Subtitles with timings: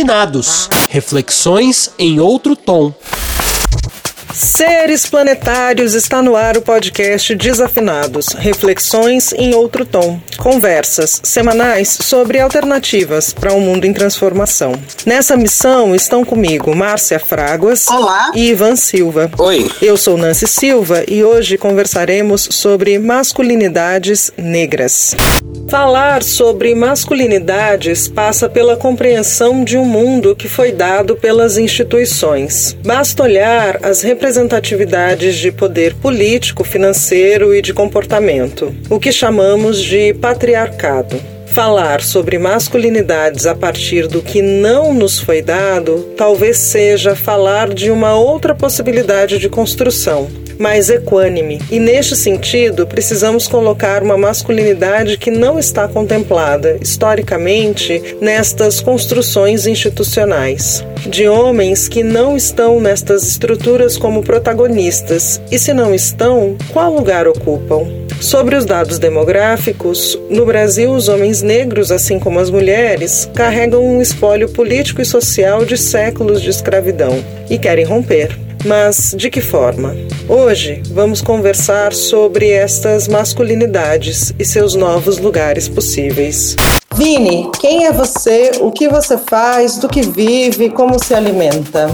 [0.00, 2.92] Desafinados Reflexões em outro tom.
[4.32, 12.38] Seres Planetários está no ar o podcast Desafinados, reflexões em outro tom, conversas semanais sobre
[12.38, 14.72] alternativas para um mundo em transformação.
[15.04, 18.30] Nessa missão estão comigo Márcia Fraguas Olá.
[18.34, 19.30] e Ivan Silva.
[19.38, 19.70] Oi.
[19.82, 25.14] Eu sou Nancy Silva e hoje conversaremos sobre masculinidades negras.
[25.68, 32.76] Falar sobre masculinidades passa pela compreensão de um mundo que foi dado pelas instituições.
[32.84, 40.12] Basta olhar as representatividades de poder político, financeiro e de comportamento, o que chamamos de
[40.12, 41.39] patriarcado.
[41.52, 47.90] Falar sobre masculinidades a partir do que não nos foi dado talvez seja falar de
[47.90, 50.28] uma outra possibilidade de construção,
[50.60, 51.60] mais equânime.
[51.68, 60.84] E neste sentido, precisamos colocar uma masculinidade que não está contemplada historicamente nestas construções institucionais.
[61.04, 67.26] De homens que não estão nestas estruturas como protagonistas, e se não estão, qual lugar
[67.26, 67.88] ocupam?
[68.20, 74.02] Sobre os dados demográficos, no Brasil, os homens negros, assim como as mulheres, carregam um
[74.02, 78.38] espólio político e social de séculos de escravidão e querem romper.
[78.66, 79.96] Mas de que forma?
[80.28, 86.56] Hoje vamos conversar sobre estas masculinidades e seus novos lugares possíveis.
[86.94, 88.50] Vini, quem é você?
[88.60, 89.78] O que você faz?
[89.78, 90.68] Do que vive?
[90.68, 91.88] Como se alimenta?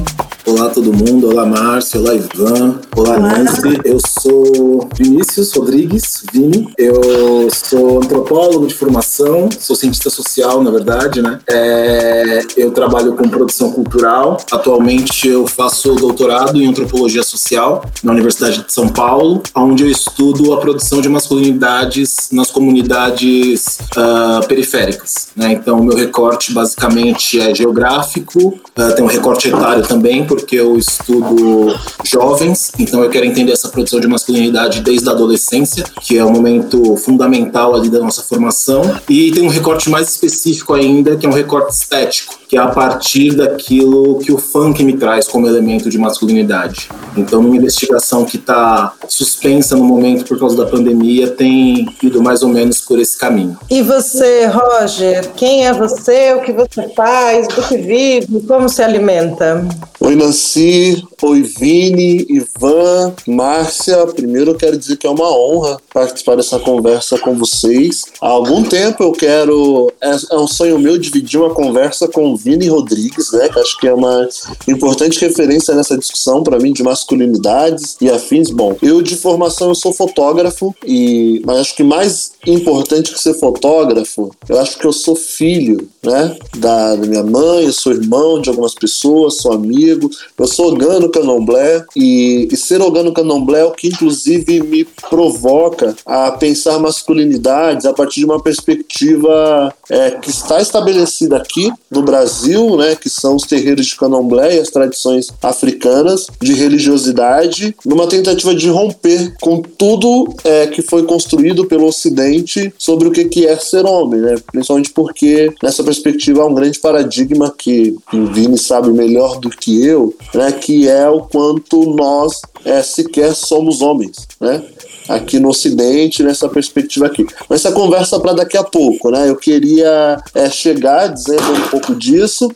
[0.47, 3.81] Olá todo mundo, olá Márcio, olá Ivan, olá Nancy.
[3.85, 6.73] Eu sou Vinícius Rodrigues, Vini.
[6.79, 11.41] Eu sou antropólogo de formação, sou cientista social, na verdade, né?
[11.49, 14.37] É, eu trabalho com produção cultural.
[14.53, 20.55] Atualmente eu faço doutorado em antropologia social na Universidade de São Paulo, onde eu estudo
[20.55, 25.27] a produção de masculinidades nas comunidades uh, periféricas.
[25.35, 25.55] Né?
[25.55, 31.75] Então, meu recorte basicamente é geográfico, uh, tem um recorte etário também, porque eu estudo
[32.05, 36.31] jovens, então eu quero entender essa produção de masculinidade desde a adolescência, que é um
[36.31, 41.29] momento fundamental ali da nossa formação, e tem um recorte mais específico ainda, que é
[41.29, 45.91] um recorte estético, que é a partir daquilo que o funk me traz como elemento
[45.91, 46.89] de masculinidade.
[47.17, 52.43] Então, uma investigação que está suspensa no momento por causa da pandemia tem ido mais
[52.43, 53.59] ou menos por esse caminho.
[53.71, 58.83] E você, Roger, quem é você, o que você faz, do que vive, como se
[58.83, 59.67] alimenta?
[60.01, 61.05] Oi, Nancy.
[61.23, 64.07] Oi, Vini, Ivan, Márcia.
[64.07, 68.05] Primeiro eu quero dizer que é uma honra participar dessa conversa com vocês.
[68.21, 69.91] Há algum tempo eu quero.
[69.99, 73.49] É, um sonho meu dividir uma conversa com o Vini Rodrigues, né?
[73.49, 74.29] Que acho que é uma
[74.69, 78.51] importante referência nessa discussão para mim de masculinidades e afins.
[78.51, 83.33] Bom, eu de formação eu sou fotógrafo, e mas acho que mais importante que ser
[83.33, 86.37] fotógrafo, eu acho que eu sou filho, né?
[86.59, 90.11] Da, da minha mãe, eu sou irmão de algumas pessoas, sou amigo.
[90.39, 95.86] Eu sou organo candomblé e, e ser organo candomblé é o que inclusive me provoca
[96.05, 102.77] a pensar masculinidades a partir de uma perspectiva é, que está estabelecida aqui no Brasil,
[102.77, 102.97] né?
[102.97, 108.69] Que são os terreiros de candomblé e as tradições africanas de religiosidade, numa tentativa de
[108.69, 114.21] romper com tudo é, que foi construído pelo Ocidente sobre o que é ser homem,
[114.21, 114.37] né?
[114.51, 119.85] Principalmente porque nessa perspectiva há um grande paradigma que o Vini sabe melhor do que
[119.85, 120.53] eu, né?
[120.53, 124.63] Que é o quanto nós é, sequer somos homens, né?
[125.09, 127.25] Aqui no Ocidente, nessa perspectiva aqui.
[127.49, 129.29] Mas essa conversa para daqui a pouco, né?
[129.29, 132.51] Eu queria é, chegar dizendo um pouco disso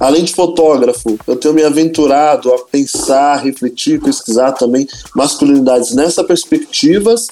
[0.00, 7.28] Além de fotógrafo, eu tenho me aventurado a pensar, refletir, pesquisar também masculinidades nessa perspectivas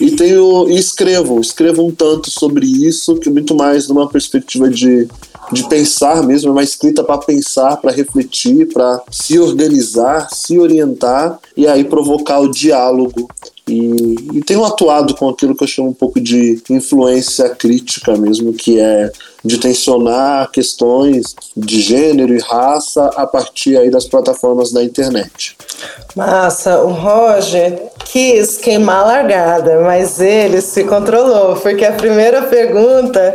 [0.00, 5.08] e tenho e escrevo, escrevo um tanto sobre isso, que muito mais numa perspectiva de,
[5.52, 11.38] de pensar mesmo, é uma escrita para pensar, para refletir, para se organizar, se orientar
[11.56, 13.28] e aí provocar o diálogo
[13.66, 18.52] e, e, tenho atuado com aquilo que eu chamo um pouco de influência crítica mesmo,
[18.52, 19.10] que é
[19.44, 25.56] de tensionar questões de gênero e raça a partir aí das plataformas da internet.
[26.16, 33.34] Massa, o Roger quis queimar a largada, mas ele se controlou, porque a primeira pergunta,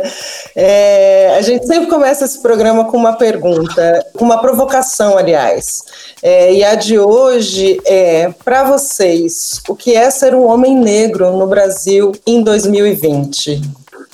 [0.54, 5.82] é, a gente sempre começa esse programa com uma pergunta, com uma provocação, aliás.
[6.22, 11.36] É, e a de hoje é para vocês: o que é ser um homem negro
[11.36, 13.60] no Brasil em 2020?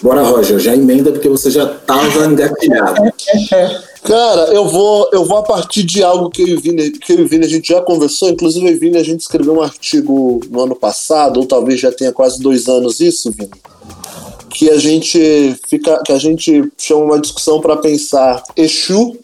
[0.03, 3.13] Bora, Roger, já emenda porque você já estava engatilhado.
[4.03, 7.13] Cara, eu vou, eu vou a partir de algo que eu e o Vini, que
[7.13, 9.55] eu e Vini a gente já conversou, inclusive eu e o Vini a gente escreveu
[9.55, 13.51] um artigo no ano passado, ou talvez já tenha quase dois anos isso, Vini,
[14.51, 19.17] que a gente fica, que a gente chama uma discussão para pensar Exu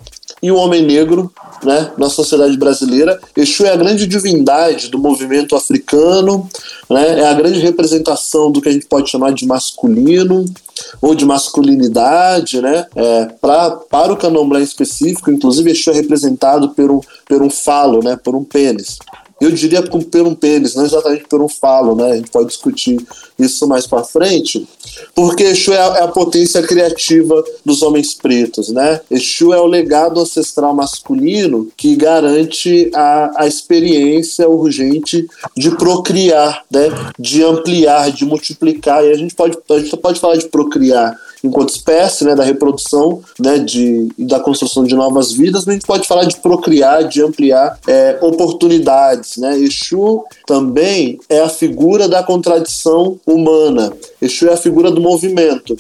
[0.43, 1.31] e o homem negro
[1.65, 3.19] né, na sociedade brasileira.
[3.37, 6.49] Exu é a grande divindade do movimento africano,
[6.89, 10.45] né, é a grande representação do que a gente pode chamar de masculino
[11.01, 12.87] ou de masculinidade, né?
[12.95, 17.51] É, pra, para o candomblé em específico, inclusive Exu é representado por um, por um
[17.51, 18.99] falo, né, por um pênis.
[19.41, 22.13] Eu diria por um pênis, não exatamente por um falo, né?
[22.13, 22.99] A gente pode discutir
[23.39, 24.69] isso mais para frente,
[25.15, 29.01] porque Exu é a, é a, potência criativa dos homens pretos, né?
[29.11, 35.27] Exu é o legado ancestral masculino que garante a, a experiência urgente
[35.57, 36.89] de procriar, né?
[37.19, 39.03] De ampliar, de multiplicar.
[39.05, 43.23] E a gente pode, a gente pode falar de procriar enquanto espécie, né, da reprodução,
[43.39, 47.23] né, de, da construção de novas vidas, mas a gente pode falar de procriar, de
[47.23, 49.59] ampliar é, oportunidades, né?
[49.59, 53.93] Exu também é a figura da contradição humana.
[54.21, 55.77] Exu é a figura do movimento.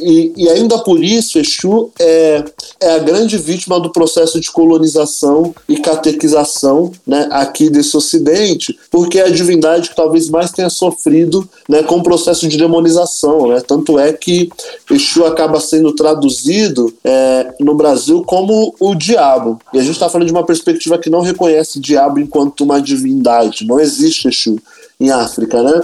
[0.00, 2.44] E, e, ainda por isso, Exu é,
[2.80, 9.18] é a grande vítima do processo de colonização e catequização né, aqui desse Ocidente, porque
[9.18, 13.48] é a divindade que talvez mais tenha sofrido né, com o processo de demonização.
[13.48, 13.60] Né?
[13.66, 14.50] Tanto é que
[14.90, 19.60] Exu acaba sendo traduzido é, no Brasil como o diabo.
[19.72, 22.80] E a gente está falando de uma perspectiva que não reconhece o diabo enquanto uma
[22.80, 23.66] divindade.
[23.66, 24.58] Não existe Exu
[24.98, 25.80] em África, né?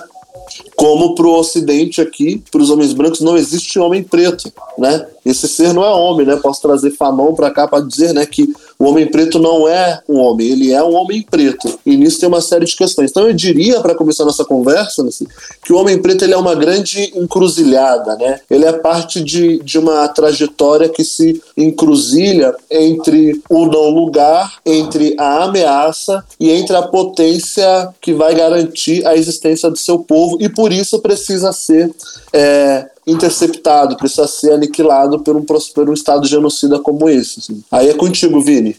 [0.76, 5.06] Como para o Ocidente aqui, para os homens brancos, não existe homem preto, né?
[5.24, 6.36] Esse ser não é homem, né?
[6.36, 10.18] Posso trazer Fanon para cá para dizer, né, que o homem preto não é um
[10.18, 11.78] homem, ele é um homem preto.
[11.84, 13.10] E nisso tem uma série de questões.
[13.10, 15.26] Então eu diria, para começar nossa conversa, assim,
[15.64, 18.40] que o homem preto ele é uma grande encruzilhada, né?
[18.50, 25.14] Ele é parte de, de uma trajetória que se encruzilha entre o não lugar, entre
[25.18, 30.48] a ameaça e entre a potência que vai garantir a existência do seu povo e
[30.48, 31.92] por isso precisa ser
[32.32, 37.38] é, interceptado, precisa ser aniquilado por um, por um Estado genocida como esse.
[37.38, 37.62] Assim.
[37.70, 38.76] Aí é contigo, Vini.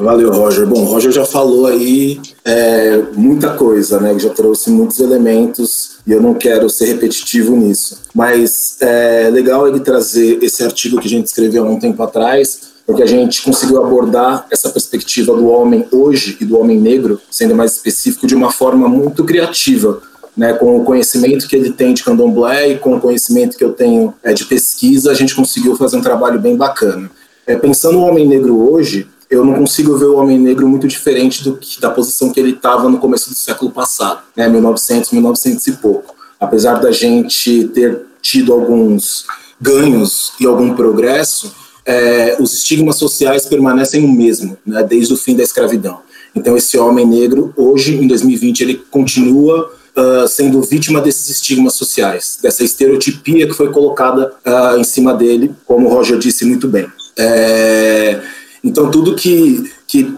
[0.00, 0.66] Valeu, Roger.
[0.66, 4.18] Bom, Roger já falou aí é, muita coisa, né?
[4.18, 7.98] Já trouxe muitos elementos e eu não quero ser repetitivo nisso.
[8.14, 12.60] Mas é legal ele trazer esse artigo que a gente escreveu há um tempo atrás,
[12.86, 17.54] porque a gente conseguiu abordar essa perspectiva do homem hoje e do homem negro, sendo
[17.54, 20.00] mais específico, de uma forma muito criativa
[20.38, 23.72] né, com o conhecimento que ele tem de candomblé e com o conhecimento que eu
[23.72, 27.10] tenho é, de pesquisa, a gente conseguiu fazer um trabalho bem bacana.
[27.44, 31.42] É, pensando no homem negro hoje, eu não consigo ver o homem negro muito diferente
[31.42, 35.66] do que, da posição que ele estava no começo do século passado, né, 1900, 1900
[35.66, 36.14] e pouco.
[36.38, 39.26] Apesar da gente ter tido alguns
[39.60, 41.52] ganhos e algum progresso,
[41.84, 45.98] é, os estigmas sociais permanecem o mesmo, né, desde o fim da escravidão.
[46.32, 52.38] Então, esse homem negro, hoje, em 2020, ele continua uh, sendo vítima desses estigmas sociais,
[52.40, 56.86] dessa estereotipia que foi colocada uh, em cima dele, como o Roger disse muito bem.
[57.16, 58.20] É,
[58.62, 60.14] então, tudo que, que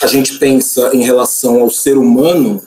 [0.00, 2.62] a gente pensa em relação ao ser humano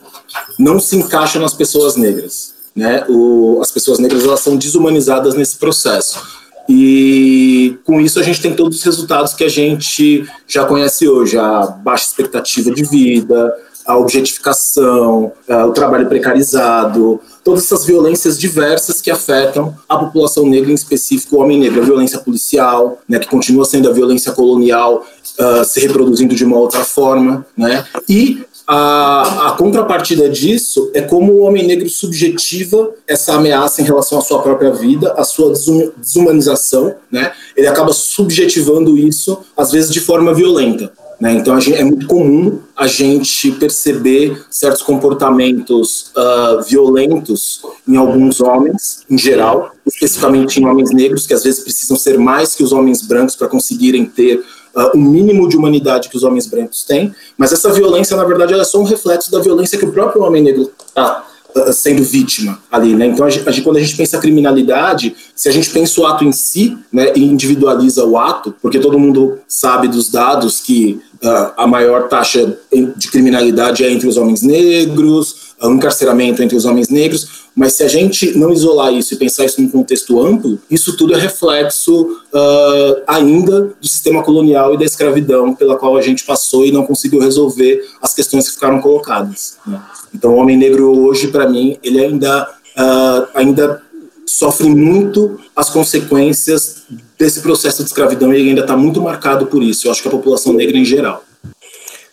[0.59, 2.53] não se encaixa nas pessoas negras.
[2.75, 3.05] Né?
[3.07, 6.21] O, as pessoas negras elas são desumanizadas nesse processo.
[6.69, 11.37] E com isso a gente tem todos os resultados que a gente já conhece hoje:
[11.37, 13.55] a baixa expectativa de vida,
[13.87, 20.75] a objetificação, o trabalho precarizado, todas essas violências diversas que afetam a população negra, em
[20.75, 25.05] específico o homem negro, a violência policial, né, que continua sendo a violência colonial
[25.39, 31.31] uh, se reproduzindo de uma outra forma, né, e a, a, contrapartida disso é como
[31.31, 35.53] o homem negro subjetiva essa ameaça em relação à sua própria vida, à sua
[36.01, 37.31] desumanização, né?
[37.55, 40.91] Ele acaba subjetivando isso, às vezes de forma violenta.
[41.19, 41.33] Né?
[41.33, 49.03] Então gente, é muito comum a gente perceber certos comportamentos uh, violentos em alguns homens,
[49.09, 53.01] em geral, especificamente em homens negros, que às vezes precisam ser mais que os homens
[53.01, 54.43] brancos para conseguirem ter
[54.75, 57.13] uh, o mínimo de humanidade que os homens brancos têm.
[57.35, 60.43] Mas essa violência, na verdade, é só um reflexo da violência que o próprio homem
[60.43, 61.25] negro está
[61.73, 63.07] sendo vítima ali, né?
[63.07, 66.31] Então, a gente, quando a gente pensa criminalidade, se a gente pensa o ato em
[66.31, 71.67] si, né, e individualiza o ato, porque todo mundo sabe dos dados que uh, a
[71.67, 72.57] maior taxa
[72.95, 77.83] de criminalidade é entre os homens negros, o encarceramento entre os homens negros, mas se
[77.83, 82.03] a gente não isolar isso e pensar isso num contexto amplo, isso tudo é reflexo
[82.03, 86.85] uh, ainda do sistema colonial e da escravidão pela qual a gente passou e não
[86.85, 89.57] conseguiu resolver as questões que ficaram colocadas.
[89.65, 89.81] Né?
[90.13, 92.43] Então, o homem negro hoje, para mim, ele ainda,
[92.77, 93.81] uh, ainda
[94.27, 96.83] sofre muito as consequências
[97.17, 99.87] desse processo de escravidão e ainda está muito marcado por isso.
[99.87, 101.23] Eu acho que a população negra em geral.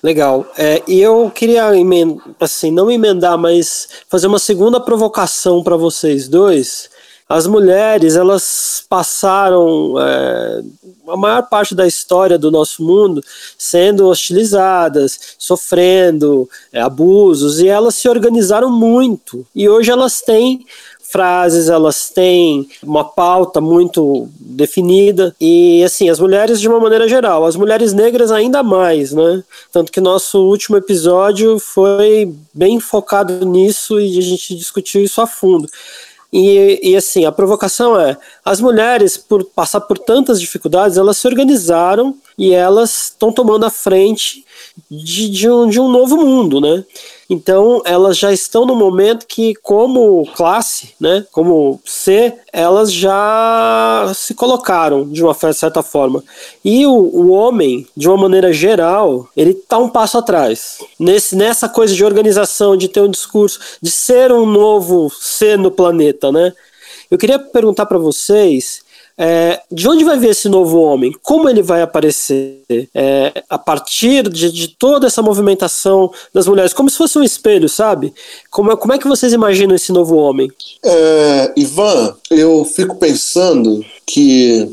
[0.04, 0.46] Legal.
[0.58, 1.64] É, e eu queria,
[2.38, 6.90] assim, não emendar, mas fazer uma segunda provocação para vocês dois,
[7.26, 10.62] as mulheres elas passaram é,
[11.08, 13.25] a maior parte da história do nosso mundo
[13.56, 20.66] sendo hostilizadas, sofrendo é, abusos e elas se organizaram muito e hoje elas têm
[21.04, 27.44] frases, elas têm uma pauta muito definida e assim, as mulheres de uma maneira geral,
[27.44, 29.42] as mulheres negras ainda mais, né?
[29.73, 35.26] Tanto que nosso último episódio foi bem focado nisso e a gente discutiu isso a
[35.26, 35.68] fundo.
[36.37, 41.28] E, e, assim, a provocação é: as mulheres, por passar por tantas dificuldades, elas se
[41.28, 44.44] organizaram e elas estão tomando a frente
[44.90, 46.84] de, de, um, de um novo mundo, né?
[47.30, 54.34] Então elas já estão no momento que, como classe, né, como ser, elas já se
[54.34, 56.22] colocaram de uma certa forma.
[56.64, 60.78] E o, o homem, de uma maneira geral, ele está um passo atrás.
[60.98, 65.70] Nesse, nessa coisa de organização, de ter um discurso, de ser um novo ser no
[65.70, 66.52] planeta, né?
[67.10, 68.83] Eu queria perguntar para vocês
[69.16, 71.14] é, de onde vai vir esse novo homem?
[71.23, 72.64] Como ele vai aparecer?
[72.94, 77.68] É, a partir de, de, toda essa movimentação das mulheres, como se fosse um espelho,
[77.68, 78.12] sabe?
[78.50, 80.50] Como, é, como é que vocês imaginam esse novo homem?
[80.85, 84.68] É, Ivan, eu fico pensando que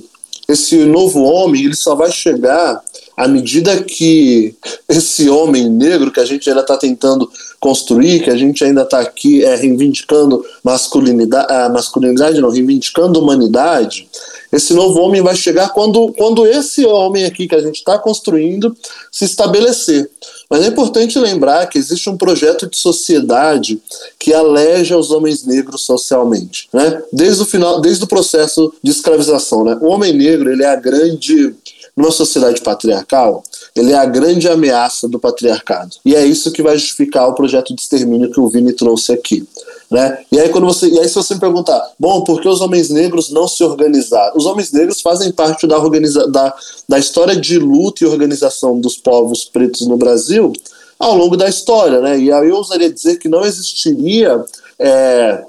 [0.48, 2.82] esse novo homem ele só vai chegar
[3.16, 4.56] à medida que
[4.90, 7.30] esse homem negro que a gente ainda está tentando
[7.60, 14.10] construir, que a gente ainda está aqui é, reivindicando masculinidade, a masculinidade não, reivindicando humanidade,
[14.52, 18.76] esse novo homem vai chegar quando, quando esse homem aqui que a gente está construindo
[19.12, 20.10] se estabelecer.
[20.50, 23.82] Mas é importante lembrar que existe um projeto de sociedade
[24.20, 27.02] que aleja os homens negros socialmente, né?
[27.14, 29.78] Desde o final, desde o processo de escravização, né?
[29.82, 31.56] O homem negro ele é a grande
[31.96, 33.44] numa sociedade patriarcal,
[33.76, 35.98] ele é a grande ameaça do patriarcado.
[36.06, 39.46] E é isso que vai justificar o projeto de extermínio que o Vini trouxe aqui.
[39.92, 40.20] Né?
[40.32, 42.90] E aí quando você, e aí se você me perguntar, bom, por que os homens
[42.90, 44.38] negros não se organizaram?
[44.38, 46.56] Os homens negros fazem parte da, organiza, da,
[46.88, 50.54] da história de luta e organização dos povos pretos no Brasil
[50.98, 52.18] ao longo da história, né?
[52.18, 54.46] E aí eu ousaria dizer que não existiria
[54.80, 55.44] é,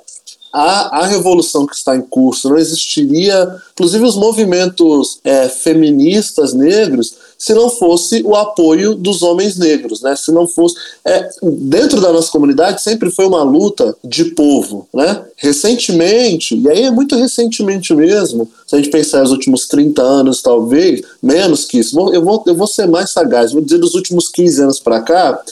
[0.52, 7.14] a, a revolução que está em curso, não existiria, inclusive os movimentos é, feministas negros,
[7.42, 10.14] se não fosse o apoio dos homens negros, né?
[10.14, 15.24] Se não fosse é, dentro da nossa comunidade sempre foi uma luta de povo, né?
[15.36, 20.40] Recentemente, e aí é muito recentemente mesmo, se a gente pensar nos últimos 30 anos,
[20.40, 24.28] talvez, menos que isso, eu vou, eu vou ser mais sagaz, vou dizer dos últimos
[24.28, 25.42] 15 anos para cá,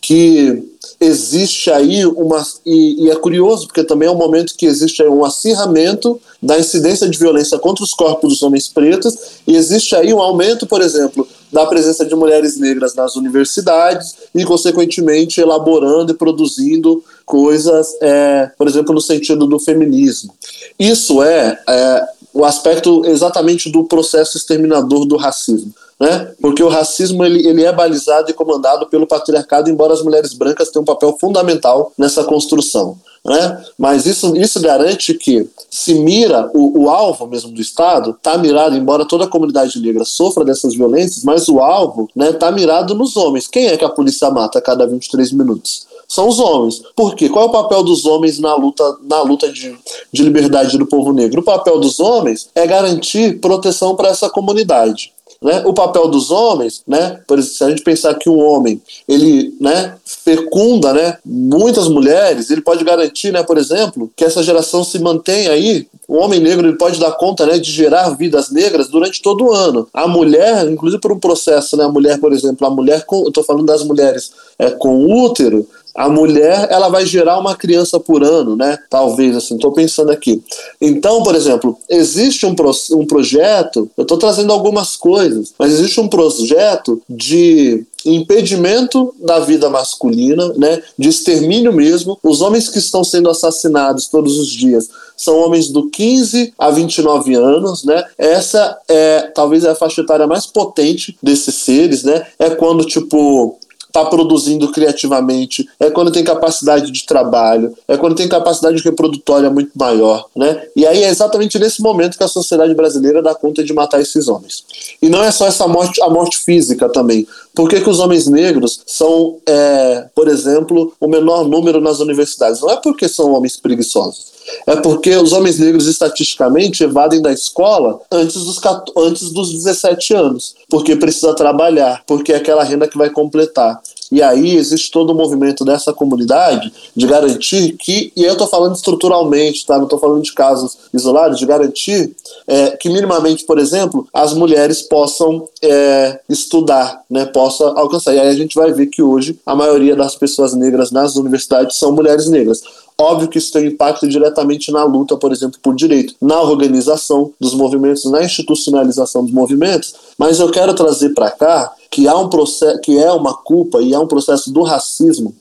[0.00, 0.64] que
[1.00, 2.44] existe aí uma.
[2.64, 6.58] E, e, é curioso, porque também é um momento que existe aí um acirramento da
[6.58, 10.80] incidência de violência contra os corpos dos homens pretos, e existe aí um aumento, por
[10.80, 11.26] exemplo,
[11.56, 18.68] da presença de mulheres negras nas universidades e, consequentemente, elaborando e produzindo coisas, é, por
[18.68, 20.34] exemplo, no sentido do feminismo.
[20.78, 26.32] Isso é, é o aspecto exatamente do processo exterminador do racismo né?
[26.40, 30.70] Porque o racismo ele, ele é balizado e comandado pelo patriarcado, embora as mulheres brancas
[30.70, 32.98] tenham um papel fundamental nessa construção.
[33.24, 33.64] Né?
[33.76, 38.76] Mas isso, isso garante que se mira o, o alvo mesmo do Estado, está mirado,
[38.76, 42.94] embora toda a comunidade negra sofra dessas violências, mas o alvo está né, tá mirado
[42.94, 43.48] nos homens.
[43.48, 45.86] Quem é que a polícia mata a cada 23 minutos?
[46.06, 46.82] São os homens.
[46.94, 47.28] Por quê?
[47.28, 49.76] Qual é o papel dos homens na luta, na luta de,
[50.12, 51.40] de liberdade do povo negro?
[51.40, 55.15] O papel dos homens é garantir proteção para essa comunidade.
[55.42, 55.62] Né?
[55.66, 57.20] O papel dos homens, né?
[57.26, 62.50] Por exemplo, se a gente pensar que o homem ele, né, fecunda, né, muitas mulheres,
[62.50, 65.86] ele pode garantir, né, por exemplo, que essa geração se mantenha aí.
[66.08, 69.52] O homem negro ele pode dar conta, né, de gerar vidas negras durante todo o
[69.52, 69.86] ano.
[69.92, 73.32] A mulher, inclusive por um processo, né, a mulher, por exemplo, a mulher com, eu
[73.32, 75.66] tô falando das mulheres é, com útero,
[75.96, 78.78] a mulher ela vai gerar uma criança por ano, né?
[78.90, 80.42] Talvez assim, estou pensando aqui.
[80.80, 86.00] Então, por exemplo, existe um, pro, um projeto, eu estou trazendo algumas coisas, mas existe
[86.00, 92.18] um projeto de impedimento da vida masculina, né, de extermínio mesmo.
[92.22, 97.34] Os homens que estão sendo assassinados todos os dias são homens do 15 a 29
[97.34, 98.04] anos, né?
[98.18, 102.26] Essa é talvez é a faixa etária mais potente desses seres, né?
[102.38, 103.58] É quando tipo
[103.96, 109.70] está produzindo criativamente, é quando tem capacidade de trabalho, é quando tem capacidade reprodutória muito
[109.74, 110.62] maior, né?
[110.76, 114.28] E aí é exatamente nesse momento que a sociedade brasileira dá conta de matar esses
[114.28, 114.64] homens.
[115.00, 117.26] E não é só essa morte, a morte física também.
[117.54, 122.60] Por que, que os homens negros são, é, por exemplo, o menor número nas universidades?
[122.60, 124.35] Não é porque são homens preguiçosos.
[124.66, 128.60] É porque os homens negros, estatisticamente, evadem da escola antes dos,
[128.96, 133.80] antes dos 17 anos, porque precisa trabalhar, porque é aquela renda que vai completar.
[134.10, 138.76] E aí existe todo o movimento dessa comunidade de garantir que, e eu estou falando
[138.76, 139.76] estruturalmente, tá?
[139.76, 142.14] não estou falando de casos isolados, de garantir
[142.46, 148.14] é, que minimamente, por exemplo, as mulheres possam é, estudar, né, possa alcançar.
[148.14, 151.76] E aí a gente vai ver que hoje a maioria das pessoas negras nas universidades
[151.76, 152.62] são mulheres negras.
[152.98, 157.52] Óbvio que isso tem impacto diretamente na luta, por exemplo, por direito, na organização dos
[157.52, 162.80] movimentos, na institucionalização dos movimentos, mas eu quero trazer para cá que há um processo
[162.80, 165.34] que é uma culpa e há um processo do racismo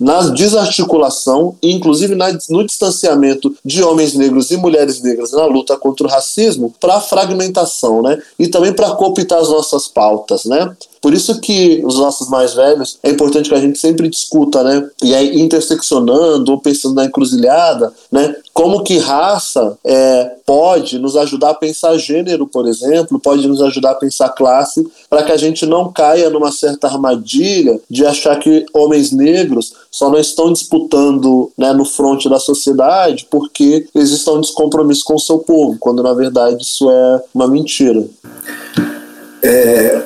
[0.00, 5.76] na desarticulação e inclusive na, no distanciamento de homens negros e mulheres negras na luta
[5.76, 8.20] contra o racismo para fragmentação, né?
[8.38, 10.74] E também para cooptar as nossas pautas, né?
[11.02, 14.88] Por isso que os nossos mais velhos é importante que a gente sempre discuta, né?
[15.02, 18.36] E aí interseccionando ou pensando na encruzilhada, né?
[18.54, 23.92] Como que raça é, pode nos ajudar a pensar gênero, por exemplo, pode nos ajudar
[23.92, 28.64] a pensar classe, para que a gente não caia numa certa armadilha de achar que
[28.72, 35.04] homens negros só não estão disputando né, no fronte da sociedade porque eles estão descompromisso
[35.04, 38.06] com o seu povo, quando na verdade isso é uma mentira.
[39.42, 40.02] É,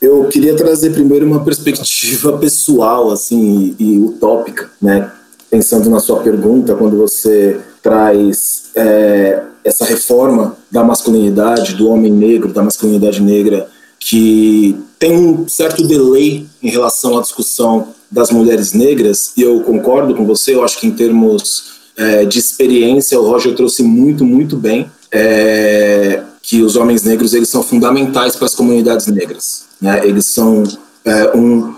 [0.00, 5.10] eu queria trazer primeiro uma perspectiva pessoal assim e, e utópica, né?
[5.50, 12.52] pensando na sua pergunta, quando você traz é, essa reforma da masculinidade, do homem negro,
[12.52, 19.32] da masculinidade negra, que tem um certo delay em relação à discussão das mulheres negras,
[19.36, 23.54] e eu concordo com você, eu acho que em termos é, de experiência, o Roger
[23.54, 29.06] trouxe muito, muito bem, é, que os homens negros eles são fundamentais para as comunidades
[29.06, 29.65] negras.
[29.80, 30.06] Né?
[30.06, 30.64] Eles são
[31.04, 31.74] é, um,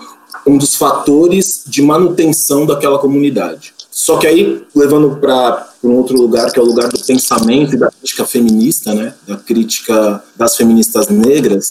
[0.46, 3.74] um dos fatores de manutenção daquela comunidade.
[3.90, 7.78] Só que aí, levando para um outro lugar, que é o lugar do pensamento e
[7.78, 11.70] da crítica feminista, né, da crítica das feministas negras,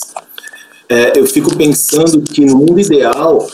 [0.89, 3.47] é, eu fico pensando que no mundo ideal,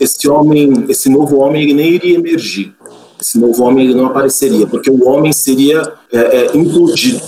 [0.00, 2.72] esse homem, esse novo homem, ele nem iria emergir.
[3.20, 7.22] Esse novo homem ele não apareceria, porque o homem seria é, é, implodido,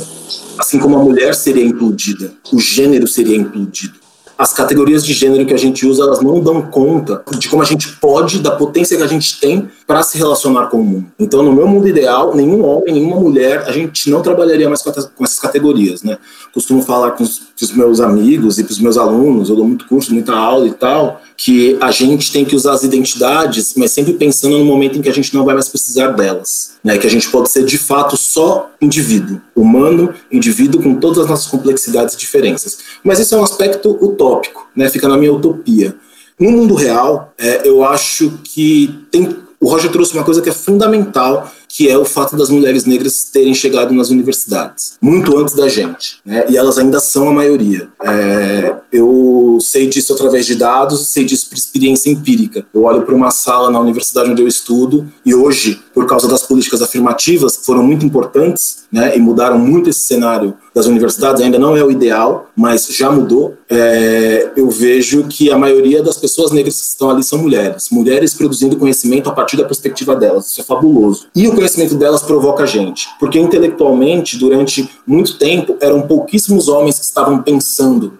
[0.58, 4.03] assim como a mulher seria implodida, o gênero seria implodido
[4.36, 7.64] as categorias de gênero que a gente usa, elas não dão conta de como a
[7.64, 11.06] gente pode, da potência que a gente tem para se relacionar com o mundo.
[11.18, 14.90] Então, no meu mundo ideal, nenhum homem, nenhuma mulher, a gente não trabalharia mais com
[15.24, 16.18] essas categorias, né?
[16.52, 19.66] Costumo falar com os, com os meus amigos e para os meus alunos, eu dou
[19.66, 23.90] muito curso, muita aula e tal, que a gente tem que usar as identidades, mas
[23.90, 26.96] sempre pensando no momento em que a gente não vai mais precisar delas, né?
[26.96, 31.46] Que a gente pode ser de fato só indivíduo, humano, indivíduo com todas as nossas
[31.46, 32.78] complexidades e diferenças.
[33.02, 34.88] Mas esse é um aspecto utópico, né?
[34.88, 35.96] Fica na minha utopia.
[36.38, 40.52] No mundo real, é, eu acho que tem o Roger trouxe uma coisa que é
[40.52, 45.68] fundamental, que é o fato das mulheres negras terem chegado nas universidades, muito antes da
[45.68, 46.44] gente, né?
[46.48, 47.88] e elas ainda são a maioria.
[48.00, 52.64] É, eu sei disso através de dados, sei disso por experiência empírica.
[52.72, 56.44] Eu olho para uma sala na universidade onde eu estudo, e hoje, por causa das
[56.44, 61.58] políticas afirmativas, que foram muito importantes né, e mudaram muito esse cenário das universidades, ainda
[61.58, 63.54] não é o ideal, mas já mudou.
[63.68, 67.88] É, eu vejo que a maioria das pessoas negras que estão ali são mulheres.
[67.90, 70.46] Mulheres produzindo conhecimento a partir da perspectiva delas.
[70.46, 71.26] Isso é fabuloso.
[71.34, 76.96] E o conhecimento delas provoca a gente, porque intelectualmente, durante muito tempo, eram pouquíssimos homens
[76.96, 78.12] que estavam pensando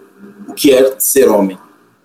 [0.49, 1.57] o que é ser homem.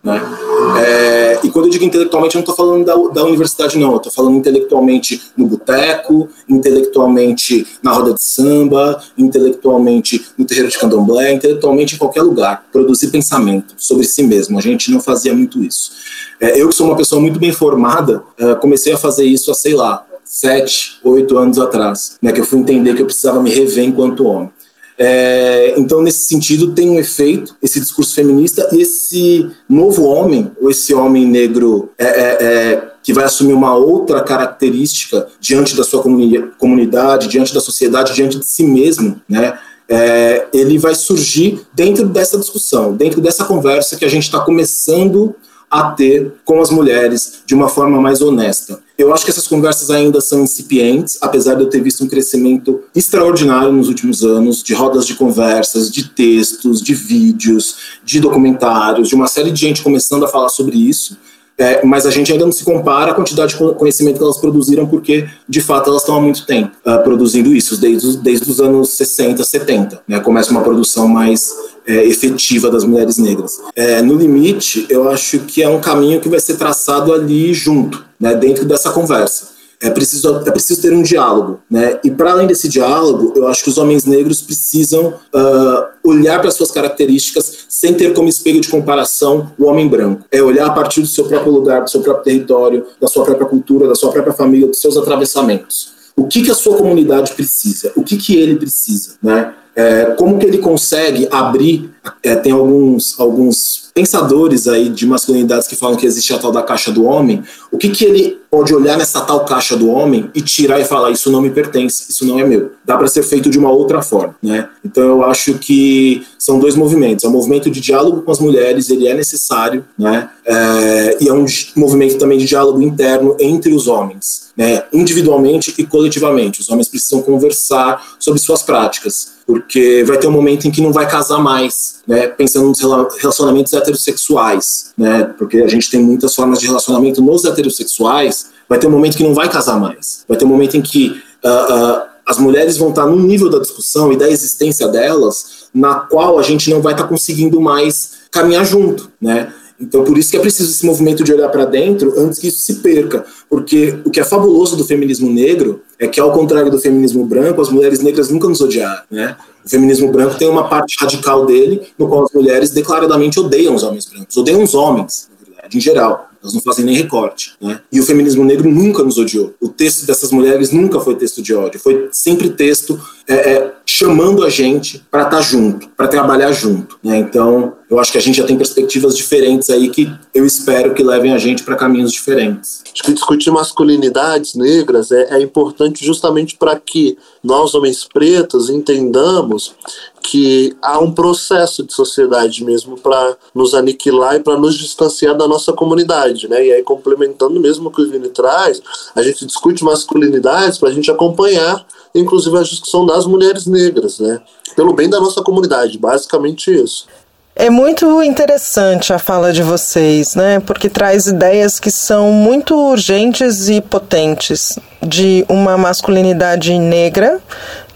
[0.10, 0.39] Né?
[0.82, 3.91] É, e quando eu digo intelectualmente, eu não estou falando da, da, universidade, não.
[3.91, 10.78] Eu estou falando intelectualmente no boteco, intelectualmente na roda de samba, intelectualmente no terreiro de
[10.78, 12.65] candomblé, intelectualmente em qualquer lugar.
[12.72, 14.58] Produzir pensamento sobre si mesmo.
[14.58, 15.91] A gente não fazia muito isso.
[16.39, 19.54] É, eu, que sou uma pessoa muito bem formada, é, comecei a fazer isso há,
[19.54, 23.50] sei lá, sete, oito anos atrás, né, que eu fui entender que eu precisava me
[23.50, 24.52] rever enquanto homem.
[25.01, 30.69] É, então, nesse sentido, tem um efeito esse discurso feminista e esse novo homem, ou
[30.69, 36.03] esse homem negro é, é, é que vai assumir uma outra característica diante da sua
[36.03, 39.57] comuni comunidade, diante da sociedade, diante de si mesmo, né?
[39.88, 45.33] É, ele vai surgir dentro dessa discussão, dentro dessa conversa que a gente está começando
[45.71, 48.81] a ter com as mulheres de uma forma mais honesta.
[48.99, 52.81] Eu acho que essas conversas ainda são incipientes, apesar de eu ter visto um crescimento
[52.93, 59.15] extraordinário nos últimos anos de rodas de conversas, de textos, de vídeos, de documentários, de
[59.15, 61.17] uma série de gente começando a falar sobre isso.
[61.57, 64.85] É, mas a gente ainda não se compara à quantidade de conhecimento que elas produziram,
[64.85, 68.89] porque de fato elas estão há muito tempo uh, produzindo isso, desde, desde os anos
[68.89, 70.01] 60, 70.
[70.07, 71.53] Né, começa uma produção mais
[71.89, 73.60] é, efetiva das mulheres negras.
[73.75, 78.06] É, no limite, eu acho que é um caminho que vai ser traçado ali junto,
[78.19, 79.58] né, dentro dessa conversa.
[79.82, 82.02] é preciso, é preciso ter um diálogo, né?
[82.04, 86.52] E para além desse diálogo, eu acho que os homens negros precisam uh, olhar para
[86.52, 90.25] suas características sem ter como espelho de comparação o homem branco.
[90.30, 93.47] É olhar a partir do seu próprio lugar, do seu próprio território, da sua própria
[93.47, 95.93] cultura, da sua própria família, dos seus atravessamentos.
[96.13, 97.93] O que, que a sua comunidade precisa?
[97.95, 99.54] O que, que ele precisa, né?
[99.80, 101.89] É, como que ele consegue abrir?
[102.22, 106.62] É, tem alguns, alguns pensadores aí de masculinidades que falam que existe a tal da
[106.62, 107.42] caixa do homem.
[107.72, 111.12] O que, que ele pode olhar nessa tal caixa do homem e tirar e falar
[111.12, 112.72] isso não me pertence, isso não é meu.
[112.84, 114.68] Dá para ser feito de uma outra forma, né?
[114.84, 117.23] Então eu acho que são dois movimentos.
[117.23, 120.29] É um movimento de diálogo com as mulheres, ele é necessário, né?
[120.43, 124.83] É, e é um movimento também de diálogo interno entre os homens, né?
[124.91, 126.59] Individualmente e coletivamente.
[126.59, 130.91] Os homens precisam conversar sobre suas práticas porque vai ter um momento em que não
[130.91, 132.27] vai casar mais, né?
[132.27, 132.79] Pensando nos
[133.19, 135.23] relacionamentos heterossexuais, né?
[135.38, 138.47] Porque a gente tem muitas formas de relacionamento nos heterossexuais.
[138.67, 140.23] Vai ter um momento que não vai casar mais.
[140.27, 143.58] Vai ter um momento em que uh, uh, as mulheres vão estar num nível da
[143.58, 148.63] discussão e da existência delas na qual a gente não vai estar conseguindo mais caminhar
[148.63, 149.52] junto, né?
[149.82, 152.60] Então, por isso que é preciso esse movimento de olhar para dentro antes que isso
[152.60, 153.26] se perca.
[153.50, 157.62] Porque o que é fabuloso do feminismo negro é que, ao contrário do feminismo branco,
[157.62, 159.02] as mulheres negras nunca nos odiaram.
[159.10, 159.36] Né?
[159.65, 163.82] O feminismo branco tem uma parte radical dele, no qual as mulheres declaradamente odeiam os
[163.82, 165.30] homens brancos, odeiam os homens,
[165.77, 166.29] em geral.
[166.41, 167.53] Elas não fazem nem recorte.
[167.60, 167.82] Né?
[167.91, 169.53] E o feminismo negro nunca nos odiou.
[169.60, 174.45] O texto dessas mulheres nunca foi texto de ódio, foi sempre texto é, é, chamando
[174.45, 176.97] a gente para estar tá junto, para trabalhar junto.
[177.03, 177.17] Né?
[177.17, 181.03] Então, eu acho que a gente já tem perspectivas diferentes aí que eu espero que
[181.03, 182.81] levem a gente para caminhos diferentes.
[182.93, 189.75] Acho que discutir masculinidades negras é, é importante justamente para que nós, homens pretos, entendamos
[190.21, 195.47] que há um processo de sociedade mesmo para nos aniquilar e para nos distanciar da
[195.47, 196.65] nossa comunidade, né?
[196.67, 198.81] E aí complementando mesmo o que o Vini traz,
[199.15, 204.41] a gente discute masculinidades para a gente acompanhar, inclusive a discussão das mulheres negras, né?
[204.76, 207.08] Pelo bem da nossa comunidade, basicamente isso.
[207.56, 210.62] É muito interessante a fala de vocês, né?
[210.62, 217.41] Porque traz ideias que são muito urgentes e potentes de uma masculinidade negra,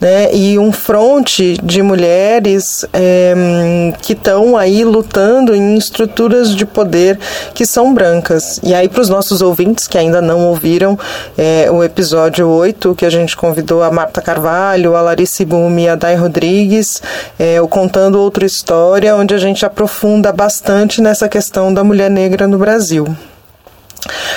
[0.03, 0.35] né?
[0.35, 7.17] E um fronte de mulheres é, que estão aí lutando em estruturas de poder
[7.53, 8.59] que são brancas.
[8.61, 10.99] E aí, para os nossos ouvintes que ainda não ouviram
[11.37, 15.89] é, o episódio 8, que a gente convidou a Marta Carvalho, a Larissa Bumi e
[15.89, 17.01] a Dai Rodrigues,
[17.39, 22.45] é, o Contando Outra História, onde a gente aprofunda bastante nessa questão da mulher negra
[22.45, 23.07] no Brasil.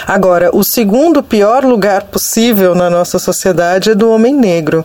[0.07, 4.85] Agora, o segundo pior lugar possível na nossa sociedade é do homem negro.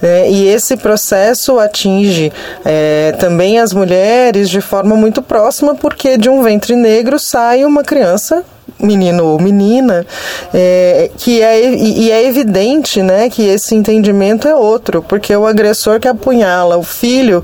[0.00, 0.30] Né?
[0.30, 2.32] E esse processo atinge
[2.64, 7.82] é, também as mulheres de forma muito próxima, porque de um ventre negro sai uma
[7.82, 8.44] criança
[8.82, 10.04] menino ou menina,
[10.52, 16.00] é, que é, e é evidente né, que esse entendimento é outro, porque o agressor
[16.00, 17.42] que apunhala o filho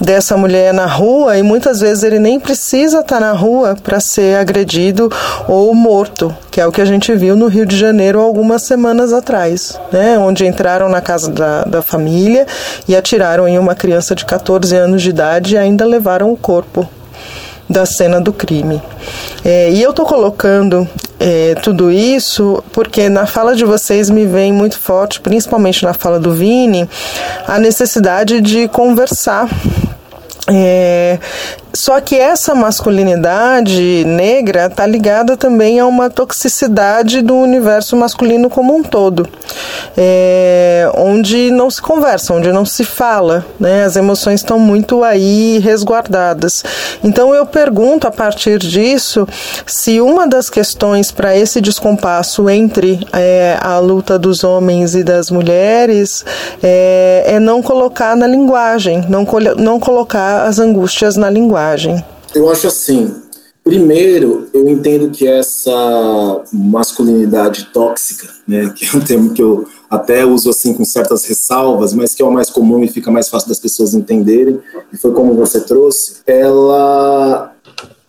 [0.00, 4.36] dessa mulher na rua, e muitas vezes ele nem precisa estar na rua para ser
[4.36, 5.10] agredido
[5.46, 9.12] ou morto, que é o que a gente viu no Rio de Janeiro algumas semanas
[9.12, 12.46] atrás, né, onde entraram na casa da, da família
[12.86, 16.88] e atiraram em uma criança de 14 anos de idade e ainda levaram o corpo
[17.68, 18.80] da cena do crime.
[19.44, 20.88] É, e eu estou colocando
[21.20, 26.18] é, tudo isso porque na fala de vocês me vem muito forte, principalmente na fala
[26.18, 26.88] do Vini,
[27.46, 29.48] a necessidade de conversar.
[30.50, 31.18] É,
[31.74, 38.74] só que essa masculinidade negra está ligada também a uma toxicidade do universo masculino como
[38.74, 39.28] um todo,
[39.96, 43.84] é, onde não se conversa, onde não se fala, né?
[43.84, 46.64] as emoções estão muito aí resguardadas.
[47.04, 49.28] Então eu pergunto a partir disso
[49.66, 55.30] se uma das questões para esse descompasso entre é, a luta dos homens e das
[55.30, 56.24] mulheres
[56.62, 59.26] é, é não colocar na linguagem, não,
[59.58, 62.02] não colocar as angústias na linguagem?
[62.34, 63.14] Eu acho assim.
[63.64, 70.24] Primeiro, eu entendo que essa masculinidade tóxica, né, que é um termo que eu até
[70.24, 73.48] uso assim com certas ressalvas, mas que é o mais comum e fica mais fácil
[73.48, 74.58] das pessoas entenderem,
[74.90, 77.52] e foi como você trouxe, ela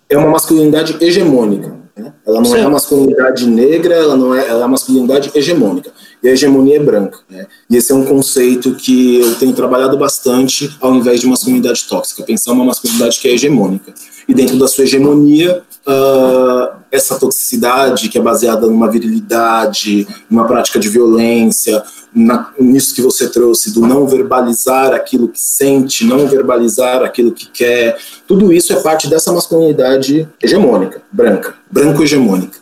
[0.10, 1.79] é uma masculinidade hegemônica.
[2.00, 2.14] Né?
[2.26, 2.58] Ela não Sim.
[2.58, 6.78] é uma masculinidade negra, ela não é, ela é uma masculinidade hegemônica e a hegemonia
[6.78, 7.20] é branca.
[7.30, 7.46] Né?
[7.70, 12.24] E esse é um conceito que eu tenho trabalhado bastante ao invés de masculinidade tóxica,
[12.24, 13.94] pensar uma masculinidade que é hegemônica.
[14.28, 20.80] E dentro da sua hegemonia, uh, essa toxicidade que é baseada numa virilidade, numa prática
[20.80, 21.82] de violência,
[22.14, 27.48] na, nisso que você trouxe, do não verbalizar aquilo que sente, não verbalizar aquilo que
[27.48, 32.60] quer, tudo isso é parte dessa masculinidade hegemônica, branca, branco-hegemônica.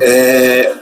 [0.00, 0.72] É,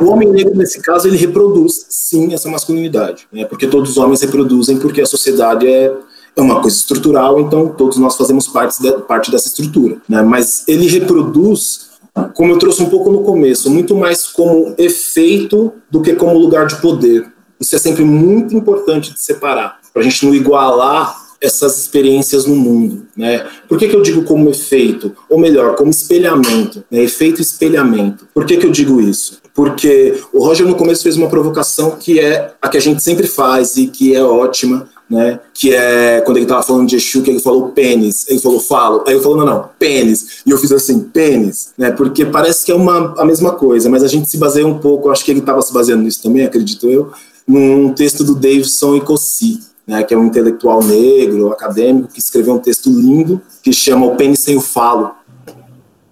[0.00, 3.44] O homem negro, nesse caso, ele reproduz, sim, essa masculinidade, né?
[3.44, 5.92] porque todos os homens reproduzem, porque a sociedade é,
[6.34, 9.98] é uma coisa estrutural, então todos nós fazemos parte, de, parte dessa estrutura.
[10.08, 10.20] Né?
[10.22, 11.85] Mas ele reproduz,
[12.34, 16.66] como eu trouxe um pouco no começo, muito mais como efeito do que como lugar
[16.66, 17.26] de poder.
[17.60, 22.56] Isso é sempre muito importante de separar, para a gente não igualar essas experiências no
[22.56, 23.06] mundo.
[23.16, 23.46] Né?
[23.68, 25.14] Por que, que eu digo como efeito?
[25.28, 27.02] Ou melhor, como espelhamento, né?
[27.02, 28.26] efeito espelhamento.
[28.34, 29.40] Por que, que eu digo isso?
[29.54, 33.26] Porque o Roger no começo fez uma provocação que é a que a gente sempre
[33.26, 35.40] faz e que é ótima, né?
[35.54, 39.04] Que é quando ele estava falando de Exu, que ele falou pênis, ele falou falo,
[39.06, 41.90] aí eu falou não, não, pênis, e eu fiz assim, pênis, né?
[41.90, 45.10] Porque parece que é uma, a mesma coisa, mas a gente se baseia um pouco,
[45.10, 47.10] acho que ele estava se baseando nisso também, acredito eu,
[47.46, 52.54] num texto do Davidson e Cossi, né, que é um intelectual negro, acadêmico, que escreveu
[52.54, 55.12] um texto lindo que chama O Pênis Sem o Falo,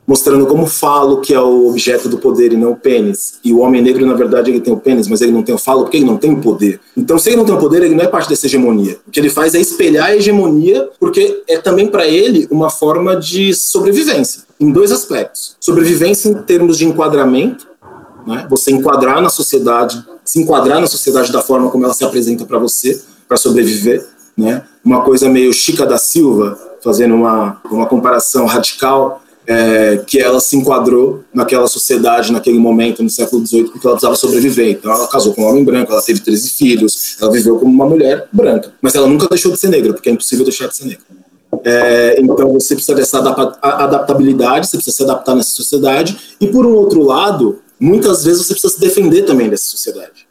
[0.07, 3.35] mostrando como falo que é o objeto do poder e não o pênis.
[3.45, 5.59] E o homem negro, na verdade, ele tem o pênis, mas ele não tem o
[5.59, 6.81] falo porque ele não tem o poder.
[6.97, 8.99] Então, se ele não tem o poder, ele não é parte dessa hegemonia.
[9.07, 13.17] O que ele faz é espelhar a hegemonia, porque é também para ele uma forma
[13.17, 15.57] de sobrevivência, em dois aspectos.
[15.59, 17.67] Sobrevivência em termos de enquadramento,
[18.27, 18.47] né?
[18.49, 22.59] você enquadrar na sociedade, se enquadrar na sociedade da forma como ela se apresenta para
[22.59, 24.65] você, para sobreviver, né?
[24.85, 30.57] Uma coisa meio Chica da Silva, fazendo uma, uma comparação radical, é, que ela se
[30.57, 34.71] enquadrou naquela sociedade, naquele momento, no século XVIII, porque ela precisava sobreviver.
[34.71, 37.87] Então ela casou com um homem branco, ela teve 13 filhos, ela viveu como uma
[37.87, 40.85] mulher branca, mas ela nunca deixou de ser negra, porque é impossível deixar de ser
[40.87, 41.05] negra.
[41.65, 46.75] É, então você precisa dessa adaptabilidade, você precisa se adaptar nessa sociedade, e por um
[46.75, 50.27] outro lado, muitas vezes você precisa se defender também dessa sociedade.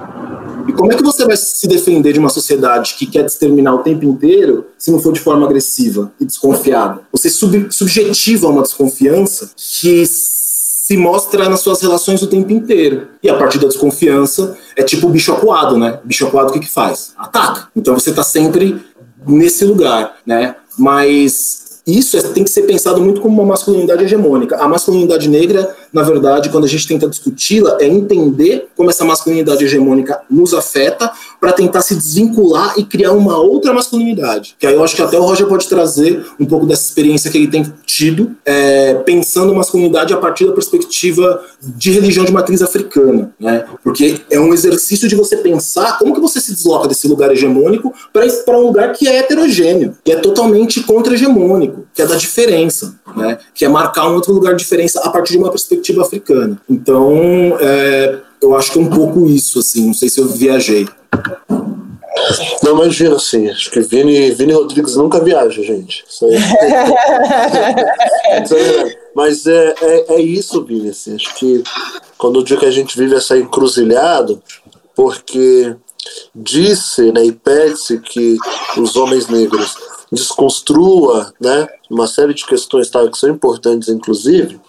[0.68, 3.76] E como é que você vai se defender de uma sociedade que quer te exterminar
[3.76, 7.02] o tempo inteiro se não for de forma agressiva e desconfiada?
[7.12, 13.08] Você sub subjetiva uma desconfiança que se mostra nas suas relações o tempo inteiro.
[13.22, 16.00] E a partir da desconfiança, é tipo o bicho acuado, né?
[16.04, 17.14] Bicho acuado o que, que faz?
[17.18, 17.70] Ataca.
[17.74, 18.84] Então você está sempre
[19.26, 20.56] nesse lugar, né?
[20.78, 24.56] Mas isso é, tem que ser pensado muito como uma masculinidade hegemônica.
[24.56, 29.65] A masculinidade negra, na verdade, quando a gente tenta discuti-la, é entender como essa masculinidade
[29.65, 34.56] hegemônica nos afeta para tentar se desvincular e criar uma outra masculinidade.
[34.58, 37.38] Que aí eu acho que até o Roger pode trazer um pouco dessa experiência que
[37.38, 43.34] ele tem tido, é, pensando masculinidade a partir da perspectiva de religião de matriz africana,
[43.38, 43.65] né?
[43.84, 47.93] Porque é um exercício de você pensar como que você se desloca desse lugar hegemônico
[48.12, 53.38] para um lugar que é heterogêneo, que é totalmente contra-hegemônico que é da diferença, né?
[53.54, 56.60] que é marcar um outro lugar de diferença a partir de uma perspectiva africana.
[56.70, 60.88] Então, é, eu acho que é um pouco isso, assim, não sei se eu viajei.
[62.62, 66.06] Não, imagina, assim, acho que Vini, Vini Rodrigues nunca viaja, gente.
[66.08, 66.34] Isso aí.
[69.16, 71.64] Mas é, é, é, isso, Vini, assim, acho que
[72.18, 74.40] quando o dia que a gente vive essa encruzilhada,
[74.96, 75.76] porque
[76.36, 78.38] disse né, e pede-se que
[78.78, 79.76] os homens negros
[80.13, 84.60] desconstrua né, uma série de questões que são importantes, inclusive,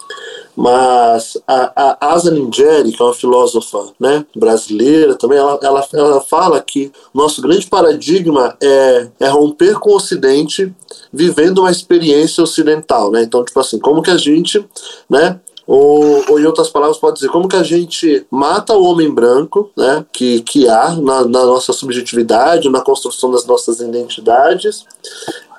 [0.56, 6.20] mas a, a Asa Ningeri, que é uma filósofa né, brasileira também, ela, ela, ela
[6.20, 10.72] fala que nosso grande paradigma é, é romper com o Ocidente
[11.12, 13.22] vivendo uma experiência ocidental, né?
[13.22, 14.64] Então, tipo assim, como que a gente,
[15.10, 19.10] né, ou, ou, em outras palavras, pode dizer como que a gente mata o homem
[19.10, 24.84] branco, né, que, que há na, na nossa subjetividade, na construção das nossas identidades.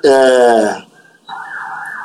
[0.03, 0.83] É,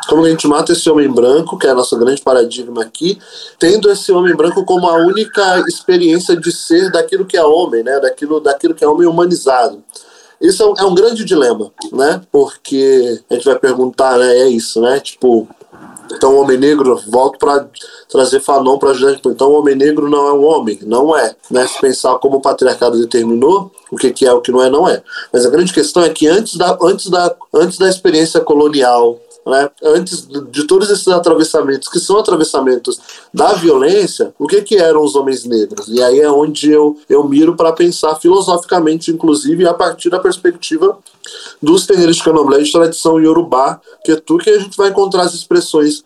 [0.09, 3.19] como a gente mata esse homem branco, que é nosso grande paradigma aqui,
[3.59, 8.01] tendo esse homem branco como a única experiência de ser daquilo que é homem, né,
[8.01, 9.85] daquilo, daquilo que é homem humanizado.
[10.41, 12.23] Isso é um, é um grande dilema, né?
[12.33, 14.39] Porque a gente vai perguntar, né?
[14.39, 14.99] É isso, né?
[14.99, 15.47] Tipo,
[16.13, 17.69] então, o homem negro, volto para
[18.09, 19.21] trazer Fanon para ajudar.
[19.25, 21.35] Então, o homem negro não é um homem, não é.
[21.51, 21.67] Né?
[21.67, 24.89] Se pensar como o patriarcado determinou, o que, que é, o que não é, não
[24.89, 25.03] é.
[25.33, 29.69] Mas a grande questão é que antes da, antes da, antes da experiência colonial, né,
[29.83, 32.99] antes de todos esses atravessamentos, que são atravessamentos
[33.35, 35.89] da violência, o que, que eram os homens negros?
[35.89, 40.99] E aí é onde eu, eu miro para pensar filosoficamente, inclusive, a partir da perspectiva
[41.61, 45.23] dos terreiros de candomblé de tradição iorubá, que é tu que a gente vai encontrar
[45.23, 46.05] as expressões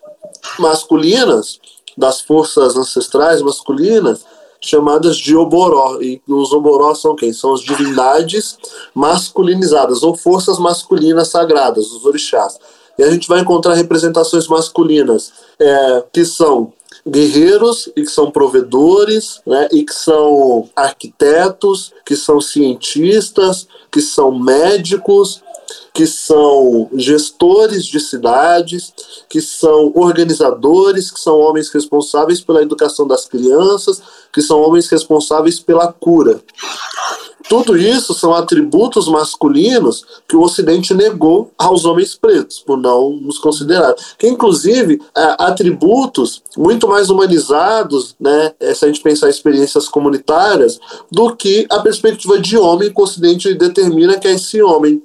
[0.59, 1.59] masculinas
[1.97, 4.25] das forças ancestrais masculinas
[4.65, 6.01] chamadas de oboró.
[6.01, 7.31] E os oboró são quem?
[7.31, 8.57] São as divindades
[8.93, 12.57] masculinizadas ou forças masculinas sagradas, os orixás.
[12.97, 16.73] E a gente vai encontrar representações masculinas é, que são
[17.07, 24.37] guerreiros e que são provedores, né, e que são arquitetos, que são cientistas, que são
[24.37, 25.43] médicos,
[25.93, 28.93] que são gestores de cidades,
[29.29, 35.59] que são organizadores, que são homens responsáveis pela educação das crianças, que são homens responsáveis
[35.59, 36.41] pela cura.
[37.47, 43.37] Tudo isso são atributos masculinos que o Ocidente negou aos homens pretos, por não nos
[43.37, 43.93] considerar.
[44.17, 50.79] Que, inclusive, é, atributos muito mais humanizados, né, é, se a gente pensar experiências comunitárias,
[51.11, 55.01] do que a perspectiva de homem que o Ocidente determina que é esse homem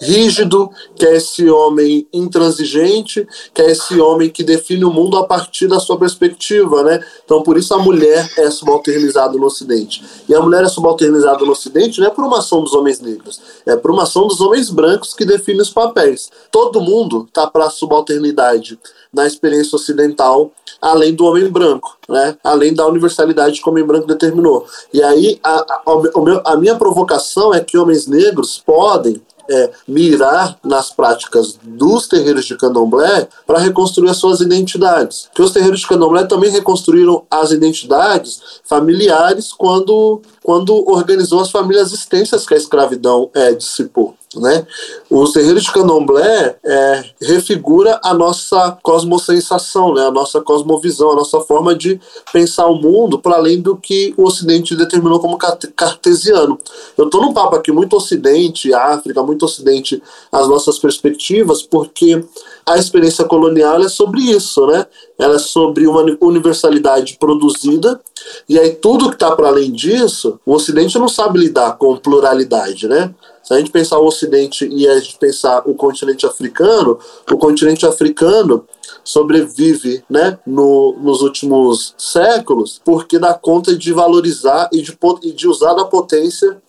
[0.00, 5.24] rígido, que é esse homem intransigente, que é esse homem que define o mundo a
[5.24, 7.04] partir da sua perspectiva, né?
[7.24, 10.02] Então, por isso a mulher é subalternizada no Ocidente.
[10.28, 13.40] E a mulher é subalternizada no Ocidente não é por uma ação dos homens negros,
[13.66, 16.30] é por uma ação dos homens brancos que definem os papéis.
[16.50, 18.78] Todo mundo está para a subalternidade
[19.12, 22.36] na experiência ocidental, além do homem branco, né?
[22.44, 24.66] além da universalidade que o homem branco determinou.
[24.92, 30.90] E aí, a, a, a minha provocação é que homens negros podem é, mirar nas
[30.90, 35.28] práticas dos terreiros de candomblé para reconstruir as suas identidades.
[35.28, 41.92] Porque os terreiros de candomblé também reconstruíram as identidades familiares quando, quando organizou as famílias
[41.92, 44.14] extensas que a escravidão é, dissipou.
[44.34, 44.66] Né?
[45.10, 50.06] Os terreiros de candomblé é, refigura a nossa cosmosensação, né?
[50.06, 52.00] a nossa cosmovisão, a nossa forma de
[52.32, 56.58] pensar o mundo para além do que o Ocidente determinou como cartesiano.
[56.96, 62.24] Eu estou num papo aqui muito Ocidente, África, muito Ocidente, as nossas perspectivas, porque
[62.68, 64.86] a experiência colonial é sobre isso, né?
[65.18, 68.00] Ela é sobre uma universalidade produzida,
[68.48, 72.86] e aí tudo que está para além disso, o Ocidente não sabe lidar com pluralidade,
[72.86, 73.14] né?
[73.48, 76.98] Se a gente pensar o Ocidente e a gente pensar o continente africano,
[77.32, 78.66] o continente africano
[79.02, 84.94] sobrevive né, no, nos últimos séculos porque dá conta de valorizar e de,
[85.32, 86.60] de usar da potência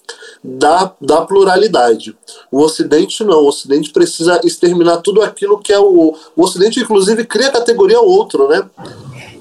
[0.42, 2.15] da, da pluralidade.
[2.50, 3.44] O Ocidente não.
[3.44, 6.15] O Ocidente precisa exterminar tudo aquilo que é o.
[6.34, 8.65] O Ocidente, inclusive, cria a categoria outro, né?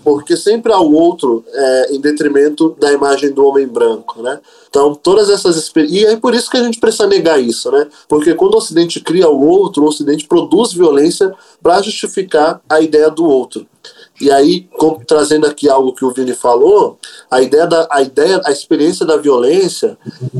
[0.02, 4.40] Porque sempre há o outro é, em detrimento da imagem do homem branco, né?
[4.68, 6.02] Então, todas essas experiências.
[6.02, 7.86] E é por isso que a gente precisa negar isso, né?
[8.08, 11.32] Porque quando o Ocidente cria o outro, o Ocidente produz violência
[11.62, 13.66] para justificar a ideia do outro.
[14.20, 16.98] E aí, com, trazendo aqui algo que o Vini falou,
[17.30, 19.96] a ideia da a ideia, a experiência da violência,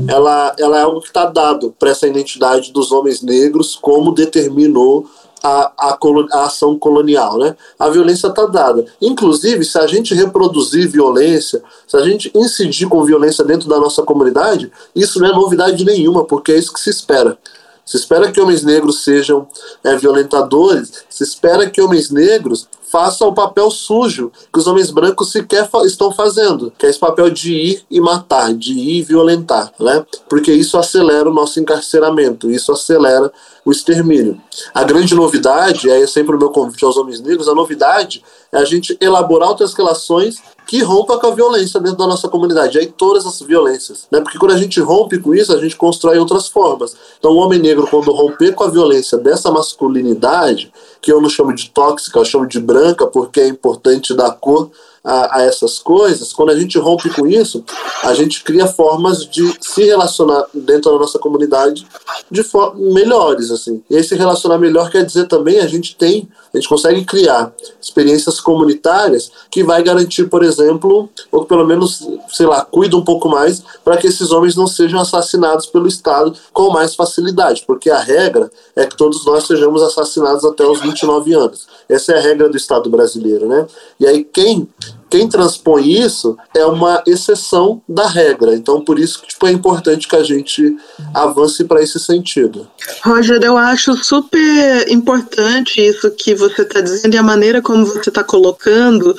[0.07, 5.09] ela, ela é algo que está dado para essa identidade dos homens negros, como determinou
[5.43, 5.97] a, a,
[6.31, 7.37] a, ação colonial.
[7.37, 7.55] Né?
[7.77, 8.85] A violência está dada.
[9.01, 14.03] Inclusive, se a gente reproduzir violência, se a gente incidir com violência dentro da nossa
[14.03, 17.37] comunidade, isso não é novidade nenhuma, porque é isso que se espera.
[17.85, 19.47] Se espera que homens negros sejam
[19.83, 25.31] é, violentadores, se espera que homens negros façam o papel sujo que os homens brancos
[25.31, 29.01] sequer fa estão fazendo, que é esse papel de ir e matar, de ir e
[29.01, 30.05] violentar, né?
[30.27, 33.31] Porque isso acelera o nosso encarceramento, isso acelera
[33.65, 34.39] o extermínio.
[34.73, 38.65] A grande novidade, é sempre o meu convite aos homens negros, a novidade é a
[38.65, 42.77] gente elaborar outras relações que rompa com a violência dentro da nossa comunidade.
[42.77, 44.07] Aí todas as violências.
[44.11, 44.21] Né?
[44.21, 46.95] Porque quando a gente rompe com isso, a gente constrói outras formas.
[47.17, 50.71] Então o homem negro, quando romper com a violência dessa masculinidade,
[51.01, 54.71] que eu não chamo de tóxica, eu chamo de branca, porque é importante dar cor
[55.03, 57.63] a, a, essas coisas, quando a gente rompe com isso,
[58.03, 61.87] a gente cria formas de se relacionar dentro da nossa comunidade
[62.29, 62.43] de
[62.75, 63.81] melhores, assim.
[63.89, 68.39] E esse relacionar melhor quer dizer também a gente tem, a gente consegue criar experiências
[68.39, 73.63] comunitárias que vai garantir, por exemplo, ou pelo menos, sei lá, cuida um pouco mais
[73.83, 78.51] para que esses homens não sejam assassinados pelo Estado com mais facilidade, porque a regra
[78.75, 81.67] é que todos nós sejamos assassinados até os 29 anos.
[81.87, 83.67] Essa é a regra do Estado brasileiro, né?
[83.99, 84.67] E aí quem
[85.09, 88.55] quem transpõe isso é uma exceção da regra.
[88.55, 90.75] Então, por isso que tipo, é importante que a gente
[91.13, 92.67] avance para esse sentido.
[93.03, 98.09] Roger, eu acho super importante isso que você está dizendo e a maneira como você
[98.09, 99.15] está colocando,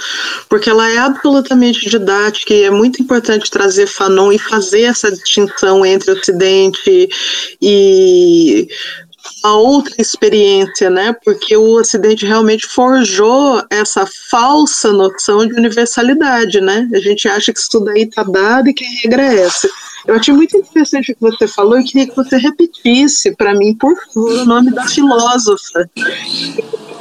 [0.48, 5.85] porque ela é absolutamente didática e é muito importante trazer Fanon e fazer essa distinção
[5.85, 7.09] entre Ocidente
[7.61, 8.68] e
[9.42, 11.14] a outra experiência, né?
[11.24, 16.88] Porque o Ocidente realmente forjou essa falsa noção de universalidade, né?
[16.92, 19.68] A gente acha que isso tudo aí está dado e que a regra é essa.
[20.06, 23.74] Eu achei muito interessante o que você falou e queria que você repetisse para mim,
[23.74, 25.88] por favor, o nome da filósofa.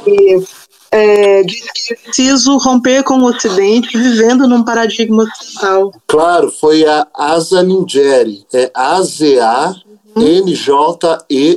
[0.06, 0.42] E,
[0.90, 5.92] é, diz que é preciso romper com o Ocidente vivendo num paradigma ocidental.
[6.06, 9.74] Claro, foi a Asa Ningeri, é A-Z-A
[10.16, 11.54] N-J-E-R-I.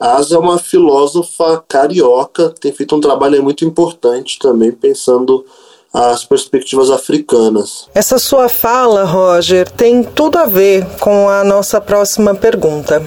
[0.00, 5.44] Asa é uma filósofa carioca, tem feito um trabalho muito importante também, pensando
[5.92, 7.88] as perspectivas africanas.
[7.94, 13.02] Essa sua fala, Roger, tem tudo a ver com a nossa próxima pergunta.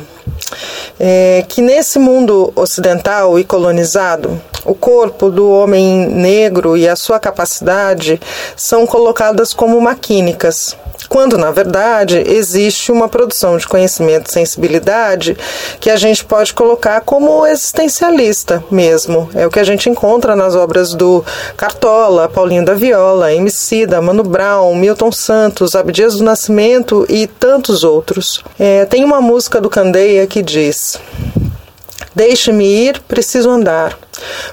[1.00, 7.20] É, que nesse mundo ocidental e colonizado, o corpo do homem negro e a sua
[7.20, 8.20] capacidade
[8.56, 10.76] são colocadas como maquínicas,
[11.08, 15.38] quando na verdade existe uma produção de conhecimento e sensibilidade
[15.80, 19.30] que a gente pode colocar como existencialista mesmo.
[19.36, 21.24] É o que a gente encontra nas obras do
[21.56, 28.44] Cartola, Paulinho da Viola, Emicida, Mano Brown, Milton Santos, Abdias do Nascimento e tantos outros.
[28.60, 31.00] É, tem uma música do Candeia que diz:
[32.14, 33.98] Deixe-me ir, preciso andar.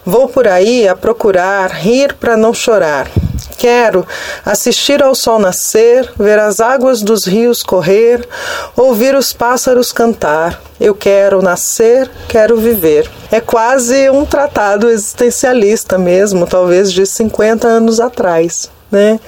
[0.04, 3.08] Vou por aí a procurar, rir para não chorar.
[3.56, 4.04] Quero
[4.44, 8.28] assistir ao sol nascer, ver as águas dos rios correr,
[8.76, 10.60] ouvir os pássaros cantar.
[10.80, 13.08] Eu quero nascer, quero viver.
[13.30, 18.68] É quase um tratado existencialista mesmo, talvez de 50 anos atrás.
[18.92, 19.18] Né?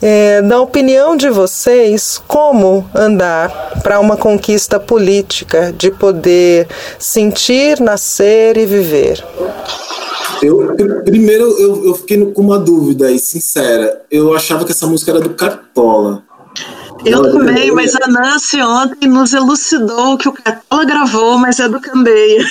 [0.00, 6.68] É, na opinião de vocês, como andar para uma conquista política de poder
[7.00, 9.24] sentir, nascer e viver?
[10.40, 14.02] Eu, primeiro, eu, eu fiquei com uma dúvida aí, sincera.
[14.08, 16.22] Eu achava que essa música era do Cartola.
[17.04, 21.68] Eu Olha, também, mas a Nancy ontem nos elucidou que o Cartola gravou, mas é
[21.68, 22.44] do Candeia.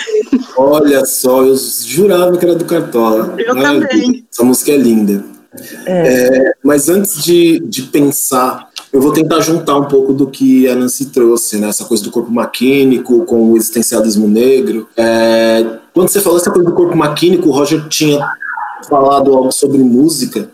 [0.57, 3.35] Olha só, eu jurava que era do Cartola.
[3.37, 4.25] Eu também.
[4.31, 5.36] Essa música é linda.
[5.85, 6.37] É.
[6.37, 10.75] É, mas antes de, de pensar, eu vou tentar juntar um pouco do que a
[10.75, 11.69] Nancy trouxe, né?
[11.69, 14.87] Essa coisa do corpo maquínico com o existencialismo negro.
[14.95, 18.25] É, quando você falou essa coisa do corpo maquínico, o Roger tinha
[18.87, 20.49] falado algo sobre música,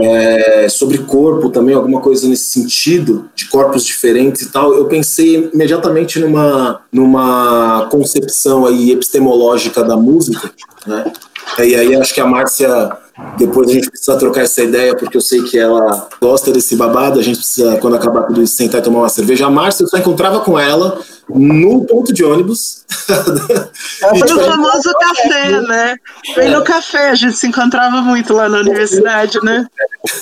[0.00, 4.74] é, sobre corpo também, alguma coisa nesse sentido, de corpos diferentes e tal.
[4.74, 10.50] Eu pensei imediatamente numa, numa concepção aí epistemológica da música,
[10.86, 11.12] né?
[11.58, 12.96] E aí acho que a Márcia
[13.36, 17.18] depois a gente precisa trocar essa ideia, porque eu sei que ela gosta desse babado.
[17.18, 19.46] A gente precisa, quando acabar tudo isso, sentar e tomar uma cerveja.
[19.46, 22.84] A Márcia, eu só encontrava com ela no ponto de ônibus.
[23.98, 25.96] Foi o famoso café, né?
[26.34, 29.66] Foi no café, a gente se encontrava muito lá na universidade, né?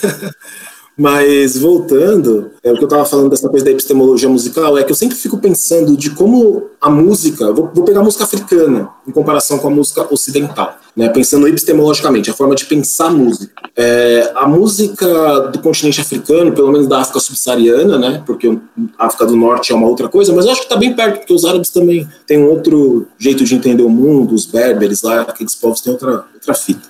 [0.99, 4.91] Mas voltando, é, o que eu estava falando dessa coisa da epistemologia musical é que
[4.91, 9.11] eu sempre fico pensando de como a música, vou, vou pegar a música africana em
[9.11, 13.53] comparação com a música ocidental, né, pensando epistemologicamente, a forma de pensar a música.
[13.77, 18.59] É, a música do continente africano, pelo menos da África subsaariana, né, porque
[18.99, 21.19] a África do Norte é uma outra coisa, mas eu acho que está bem perto,
[21.19, 25.21] porque os árabes também têm um outro jeito de entender o mundo, os berberes lá,
[25.21, 26.89] aqueles povos têm outra, outra fita.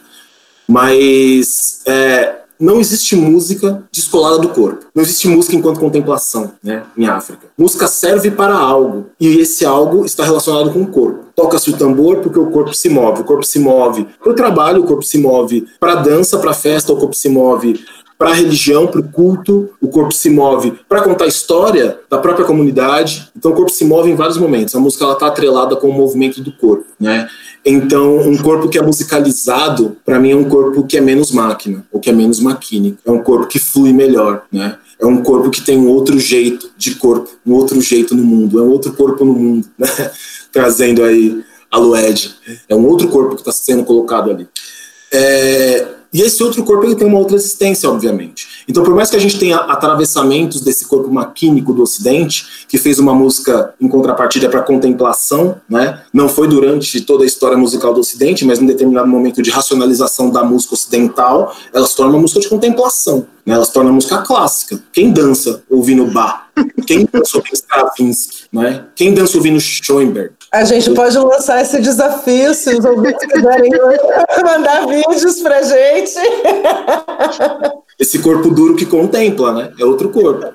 [0.68, 4.86] Mas é, não existe música descolada do corpo.
[4.94, 7.46] Não existe música enquanto contemplação, né, em África.
[7.56, 11.26] Música serve para algo, e esse algo está relacionado com o corpo.
[11.34, 13.20] Toca-se o tambor porque o corpo se move.
[13.20, 16.52] O corpo se move para o trabalho, o corpo se move para a dança, para
[16.52, 17.78] a festa, o corpo se move
[18.18, 22.18] para a religião, para o culto, o corpo se move para contar a história da
[22.18, 23.30] própria comunidade.
[23.36, 24.74] Então o corpo se move em vários momentos.
[24.74, 27.28] A música está atrelada com o movimento do corpo, né?
[27.68, 31.84] Então, um corpo que é musicalizado, para mim, é um corpo que é menos máquina,
[31.90, 32.98] ou que é menos maquínico.
[33.04, 34.78] É um corpo que flui melhor, né?
[35.00, 38.60] É um corpo que tem um outro jeito de corpo, um outro jeito no mundo,
[38.60, 39.88] é um outro corpo no mundo, né?
[40.52, 42.36] Trazendo aí a Lued.
[42.68, 44.48] É um outro corpo que está sendo colocado ali.
[45.12, 48.64] É, e esse outro corpo ele tem uma outra existência, obviamente.
[48.68, 52.98] Então, por mais que a gente tenha atravessamentos desse corpo maquínico do Ocidente, que fez
[52.98, 56.02] uma música em contrapartida para contemplação, né?
[56.12, 60.30] não foi durante toda a história musical do Ocidente, mas em determinado momento de racionalização
[60.30, 63.26] da música ocidental, ela se torna uma música de contemplação.
[63.44, 63.54] Né?
[63.54, 64.82] Ela se torna música clássica.
[64.92, 66.46] Quem dança ouvindo Bach?
[66.86, 68.44] Quem dança ouvindo Stravinsky?
[68.52, 68.84] Né?
[68.94, 70.35] Quem dança ouvindo Schoenberg?
[70.56, 73.70] A gente pode lançar esse desafio se os ouvintes quiserem
[74.42, 76.14] mandar vídeos pra gente.
[77.98, 79.72] Esse corpo duro que contempla, né?
[79.78, 80.46] É outro corpo.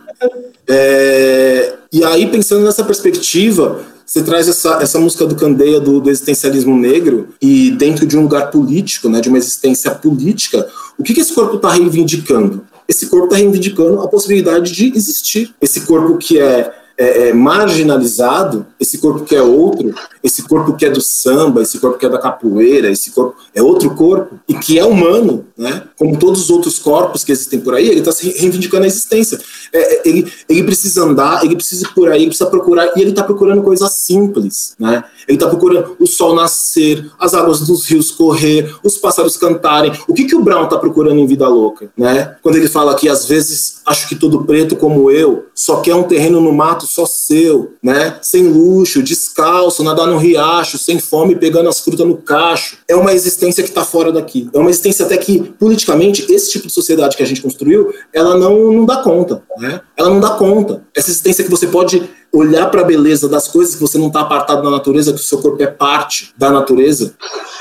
[0.68, 1.74] É...
[1.94, 6.76] E aí, pensando nessa perspectiva, você traz essa, essa música do Candeia do, do, existencialismo
[6.76, 11.22] negro e dentro de um lugar político, né, de uma existência política, o que, que
[11.22, 12.66] esse corpo está reivindicando?
[12.88, 15.54] Esse corpo está reivindicando a possibilidade de existir.
[15.62, 19.92] Esse corpo que é é, é, marginalizado, esse corpo que é outro,
[20.24, 23.62] esse corpo que é do samba, esse corpo que é da capoeira, esse corpo é
[23.62, 25.86] outro corpo e que é humano, né?
[25.98, 29.40] Como todos os outros corpos que existem por aí, ele está se reivindicando a existência.
[29.74, 33.02] É, é, ele, ele precisa andar, ele precisa ir por aí, ele precisa procurar e
[33.02, 35.04] ele está procurando coisas simples, né?
[35.28, 39.92] Ele está procurando o sol nascer, as águas dos rios correr, os pássaros cantarem.
[40.08, 42.36] O que que o Brown está procurando em Vida Louca, né?
[42.44, 46.04] Quando ele fala que às vezes acho que todo preto como eu só quer um
[46.04, 48.18] terreno no mato só seu, né?
[48.22, 52.78] Sem luxo, descalço, nadar no riacho, sem fome, pegando as frutas no cacho.
[52.88, 54.50] É uma existência que está fora daqui.
[54.54, 58.38] É uma existência até que, politicamente, esse tipo de sociedade que a gente construiu, ela
[58.38, 59.82] não, não dá conta, né?
[59.98, 60.84] Ela não dá conta.
[60.96, 64.22] Essa existência que você pode olhar para a beleza das coisas que você não está
[64.22, 67.14] apartado da natureza, que o seu corpo é parte da natureza,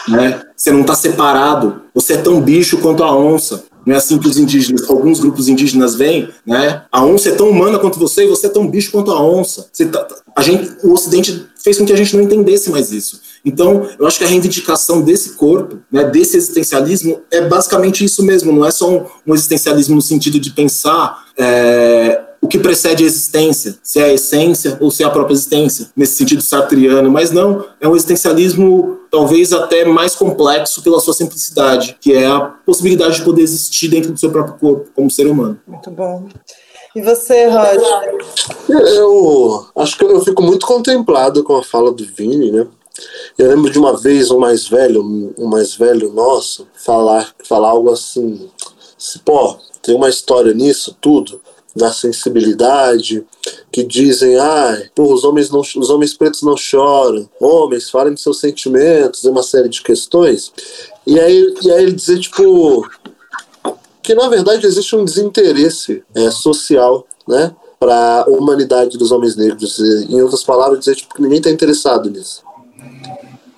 [0.08, 0.42] né?
[0.56, 1.82] Você não está separado.
[1.94, 3.64] Você é tão bicho quanto a onça.
[3.86, 6.84] Não é assim que os indígenas, alguns grupos indígenas veem, né?
[6.90, 9.66] A onça é tão humana quanto você e você é tão bicho quanto a onça.
[9.90, 10.06] Tá,
[10.36, 13.20] a gente, o Ocidente fez com que a gente não entendesse mais isso.
[13.44, 18.52] Então, eu acho que a reivindicação desse corpo, né, desse existencialismo, é basicamente isso mesmo.
[18.52, 23.06] Não é só um, um existencialismo no sentido de pensar é, o que precede a
[23.06, 27.30] existência, se é a essência ou se é a própria existência, nesse sentido sartriano, mas
[27.30, 33.16] não, é um existencialismo talvez até mais complexo pela sua simplicidade, que é a possibilidade
[33.16, 35.60] de poder existir dentro do seu próprio corpo, como ser humano.
[35.66, 36.28] Muito bom.
[36.94, 38.18] E você, Roger?
[38.68, 42.66] Eu acho que eu fico muito contemplado com a fala do Vini, né?
[43.38, 45.02] Eu lembro de uma vez um mais velho,
[45.38, 48.50] um mais velho nosso, falar, falar algo assim,
[49.24, 51.40] pô, tem uma história nisso tudo,
[51.74, 53.24] da sensibilidade,
[53.70, 59.24] que dizem, ah, os homens, os homens pretos não choram, homens, falem de seus sentimentos,
[59.24, 60.52] uma série de questões.
[61.06, 62.88] E aí, e aí ele dizer, tipo,
[64.02, 67.54] que na verdade existe um desinteresse é, social, né?
[67.80, 69.78] para a humanidade dos homens negros.
[69.78, 72.42] Em outras palavras, dizer tipo, que ninguém está interessado nisso.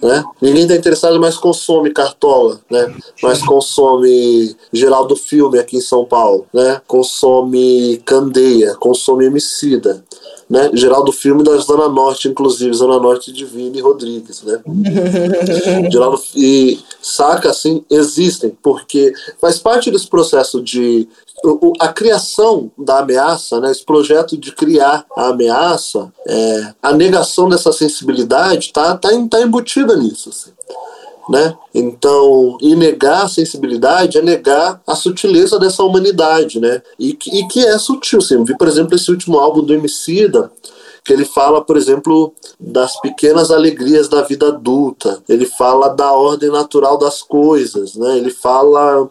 [0.03, 0.25] Né?
[0.41, 2.93] Ninguém está interessado, mas consome Cartola, né?
[3.23, 6.81] mas consome Geraldo Filme aqui em São Paulo, né?
[6.89, 10.05] consome Candeia, consome Emicida.
[10.51, 10.71] Né?
[10.75, 14.43] Geraldo Filme da Zona Norte, inclusive, Zona Norte de Vini Rodrigues.
[14.43, 14.61] Né?
[15.91, 21.09] Geraldo, e saca, assim, existem, porque faz parte desse processo de
[21.81, 27.73] a criação da ameaça, né, esse projeto de criar a ameaça, é, a negação dessa
[27.73, 30.31] sensibilidade está tá, tá embutida nisso.
[30.31, 30.53] Assim,
[31.29, 31.57] né?
[31.75, 36.83] Então, e negar a sensibilidade é negar a sutileza dessa humanidade, né?
[36.99, 38.19] E, e que é sutil.
[38.19, 40.51] Assim, vi, por exemplo, esse último álbum do Emicida,
[41.05, 45.23] que ele fala, por exemplo, das pequenas alegrias da vida adulta.
[45.29, 48.19] Ele fala da ordem natural das coisas, né?
[48.19, 49.11] Ele fala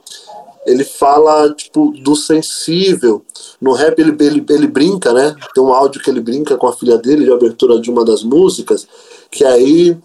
[0.66, 3.24] ele fala tipo do sensível.
[3.60, 5.36] No rap ele, ele, ele brinca, né?
[5.54, 8.24] Tem um áudio que ele brinca com a filha dele de abertura de uma das
[8.24, 8.88] músicas,
[9.32, 9.98] que aí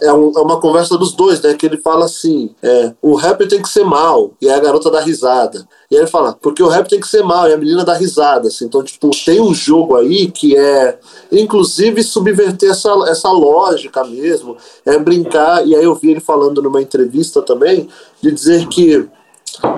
[0.00, 1.54] é, um, é uma conversa dos dois, né?
[1.54, 5.00] Que ele fala assim: é, o rap tem que ser mal, e a garota dá
[5.00, 5.66] risada.
[5.90, 7.94] E aí ele fala, porque o rap tem que ser mal, e a menina dá
[7.94, 8.48] risada.
[8.48, 8.64] Assim.
[8.64, 10.98] Então, tipo, tem um jogo aí que é,
[11.30, 15.64] inclusive, subverter essa, essa lógica mesmo, é brincar.
[15.66, 17.88] E aí eu vi ele falando numa entrevista também,
[18.20, 19.08] de dizer que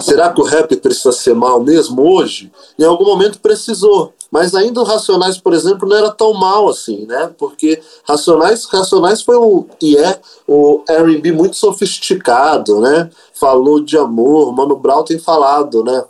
[0.01, 2.51] Será que o rap precisa ser mal mesmo hoje?
[2.79, 4.13] Em algum momento precisou.
[4.31, 7.31] Mas ainda o Racionais, por exemplo, não era tão mal assim, né?
[7.39, 13.09] Porque Racionais, Racionais foi o e é o R&B muito sofisticado, né?
[13.33, 16.05] Falou de amor, Mano Brown tem falado, né?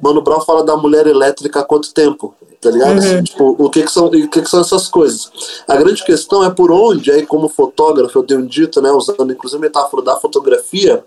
[0.00, 2.34] Mano Brown fala da mulher elétrica há quanto tempo?
[2.60, 2.92] Tá ligado?
[2.92, 2.98] Uhum.
[2.98, 5.30] Assim, tipo, o que que são, o que que são essas coisas?
[5.66, 9.58] A grande questão é por onde, aí como fotógrafo eu tenho dito, né, usando inclusive
[9.58, 11.04] a metáfora da fotografia,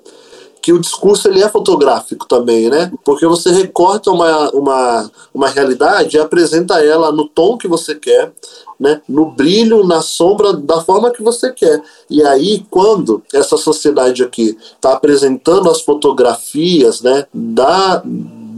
[0.61, 2.91] que o discurso ele é fotográfico também, né?
[3.03, 8.31] Porque você recorta uma, uma, uma realidade e apresenta ela no tom que você quer,
[8.79, 9.01] né?
[9.07, 11.81] no brilho, na sombra, da forma que você quer.
[12.09, 18.03] E aí, quando essa sociedade aqui está apresentando as fotografias né, da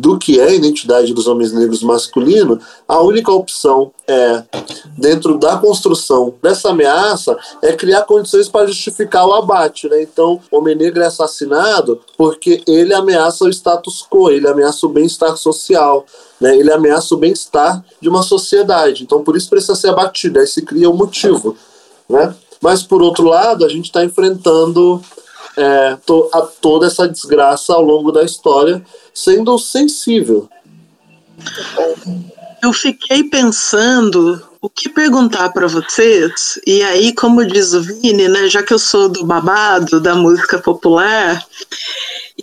[0.04, 4.44] do que é a identidade dos homens negros masculino, a única opção é,
[4.98, 9.88] dentro da construção dessa ameaça, é criar condições para justificar o abate.
[9.88, 10.02] Né?
[10.02, 14.90] Então, o homem negro é assassinado porque ele ameaça o status quo, ele ameaça o
[14.90, 16.06] bem-estar social.
[16.38, 16.58] Né?
[16.58, 19.04] Ele ameaça o bem-estar de uma sociedade.
[19.04, 20.38] Então, por isso precisa ser abatido.
[20.38, 21.56] Aí se cria o um motivo.
[22.10, 22.36] Né?
[22.60, 25.02] Mas, por outro lado, a gente está enfrentando
[25.58, 28.84] é, to, a toda essa desgraça ao longo da história,
[29.14, 30.50] sendo sensível.
[32.62, 38.48] Eu fiquei pensando o que perguntar para vocês, e aí, como diz o Vini, né,
[38.48, 41.46] já que eu sou do babado da música popular,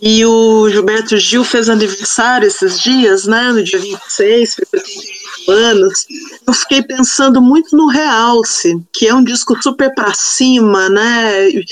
[0.03, 5.20] e o Gilberto Gil fez aniversário esses dias, né, no dia 26, foi 78
[5.51, 6.07] anos,
[6.47, 11.51] eu fiquei pensando muito no Realce, que é um disco super para cima, né?
[11.51, 11.65] E,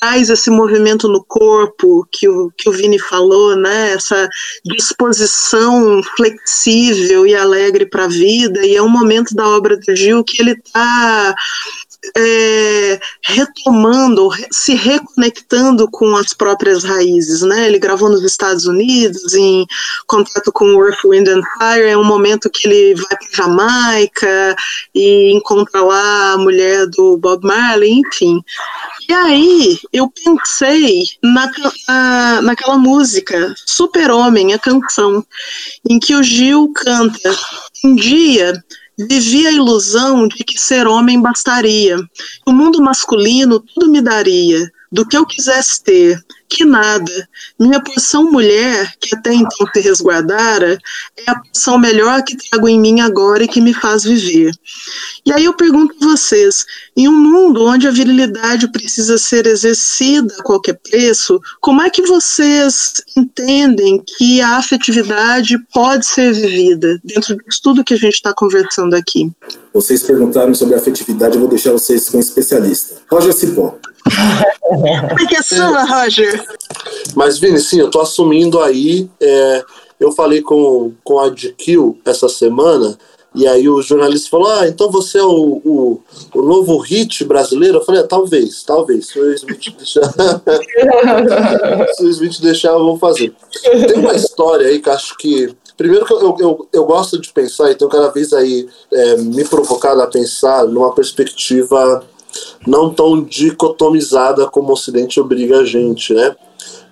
[0.00, 3.92] traz esse movimento no corpo que o, que o Vini falou, né?
[3.92, 4.28] Essa
[4.64, 8.64] disposição flexível e alegre para a vida.
[8.64, 11.34] E é um momento da obra do Gil que ele está
[12.16, 17.66] é, retomando, se reconectando com as próprias raízes, né?
[17.66, 19.66] Ele gravou nos Estados Unidos, em
[20.06, 24.56] contato com Earth, Wind and Fire, é um momento que ele vai para Jamaica
[24.94, 28.42] e encontra lá a mulher do Bob Marley, enfim.
[29.08, 31.50] E aí eu pensei na,
[31.88, 35.24] na, naquela música Super Homem, a canção,
[35.88, 37.36] em que o Gil canta
[37.84, 38.52] um dia
[38.98, 41.96] vivia a ilusão de que ser homem bastaria.
[42.46, 46.18] O mundo masculino tudo me daria, do que eu quisesse ter,
[46.48, 47.28] que nada.
[47.58, 50.78] Minha porção mulher, que até então se resguardara,
[51.16, 54.52] é a porção melhor que trago em mim agora e que me faz viver.
[55.26, 56.64] E aí eu pergunto a vocês:
[56.96, 62.02] em um mundo onde a virilidade precisa ser exercida a qualquer preço, como é que
[62.02, 68.32] vocês entendem que a afetividade pode ser vivida dentro de tudo que a gente está
[68.32, 69.30] conversando aqui?
[69.72, 72.96] Vocês perguntaram sobre afetividade, eu vou deixar vocês com um especialista.
[73.10, 73.78] Roger Cipó.
[74.60, 76.37] Como é que é sua, Roger?
[77.14, 79.08] Mas, Vini, sim, eu tô assumindo aí.
[79.20, 79.64] É,
[79.98, 82.96] eu falei com, com a DQ essa semana,
[83.34, 86.02] e aí o jornalista falou: Ah, então você é o, o,
[86.34, 87.78] o novo hit brasileiro?
[87.78, 89.08] Eu falei: ah, talvez, talvez.
[89.08, 90.12] Se o Smith deixar.
[91.94, 93.34] se o Smith deixar, eu vou fazer.
[93.62, 95.54] Tem uma história aí que acho que.
[95.76, 99.44] Primeiro que eu, eu, eu gosto de pensar, e tenho cada vez aí é, me
[99.44, 102.04] provocado a pensar numa perspectiva
[102.66, 106.34] não tão dicotomizada como o Ocidente obriga a gente, né?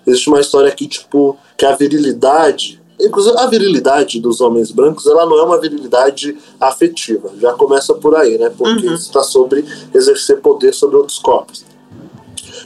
[0.05, 5.25] Existe uma história aqui, tipo, que a virilidade, inclusive a virilidade dos homens brancos, ela
[5.25, 8.49] não é uma virilidade afetiva, já começa por aí, né?
[8.55, 8.93] Porque uhum.
[8.93, 11.65] está sobre exercer poder sobre outros corpos.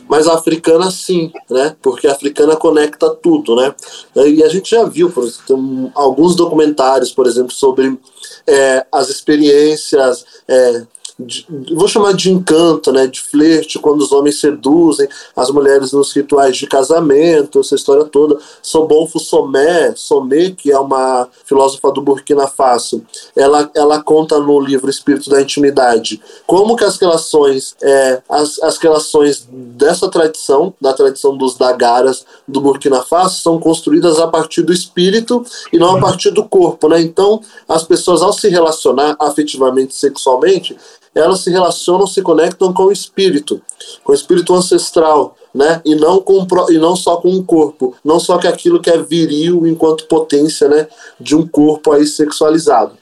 [0.08, 1.76] Mas a africana sim, né?
[1.82, 3.74] Porque a africana conecta tudo, né?
[4.16, 7.98] E a gente já viu, por exemplo, alguns documentários, por exemplo, sobre
[8.46, 10.86] é, as experiências é,
[11.20, 16.12] de, vou chamar de encanto, né, de flerte, quando os homens seduzem as mulheres nos
[16.14, 18.38] rituais de casamento, essa história toda.
[18.62, 23.04] Sobonfo Somé, Somé, que é uma filósofa do Burkina Faso,
[23.36, 28.78] ela, ela conta no livro Espírito da Intimidade como que as relações, é, as, as
[28.78, 34.74] relações dessa tradição, da tradição dos Dagaras do Burkina Faso, são construídas a partir do
[34.74, 37.02] espírito e não a partir do corpo, né?
[37.02, 40.76] Então, as pessoas ao se relacionar afetivamente, sexualmente,
[41.14, 43.62] elas se relacionam, se conectam com o espírito,
[44.04, 45.82] com o espírito ancestral, né?
[45.84, 48.98] E não com e não só com o corpo, não só que aquilo que é
[48.98, 50.88] viril enquanto potência, né,
[51.20, 52.94] de um corpo aí sexualizado.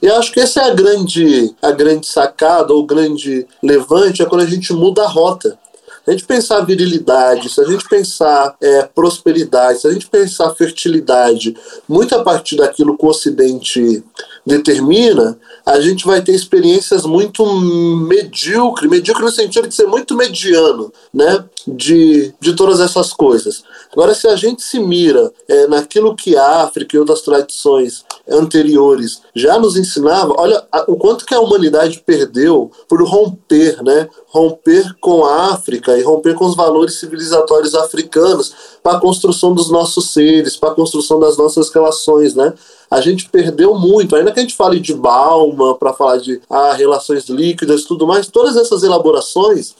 [0.00, 4.42] E acho que essa é a grande a grande sacada ou grande levante é quando
[4.42, 5.58] a gente muda a rota.
[6.06, 11.56] A gente pensar virilidade, se a gente pensar é, prosperidade, se a gente pensar fertilidade,
[11.88, 14.04] muito a partir daquilo que o Ocidente
[14.46, 20.92] determina, a gente vai ter experiências muito medíocre, medíocre no sentido de ser muito mediano,
[21.12, 21.44] né?
[21.66, 23.64] De, de todas essas coisas.
[23.92, 29.20] Agora, se a gente se mira é, naquilo que a África e outras tradições anteriores
[29.34, 34.08] já nos ensinavam, olha a, o quanto que a humanidade perdeu por romper, né?
[34.28, 39.68] Romper com a África e romper com os valores civilizatórios africanos para a construção dos
[39.68, 42.54] nossos seres, para a construção das nossas relações, né?
[42.90, 44.14] a gente perdeu muito.
[44.14, 48.28] Ainda que a gente fale de Balma, para falar de ah, relações líquidas tudo mais,
[48.28, 49.74] todas essas elaborações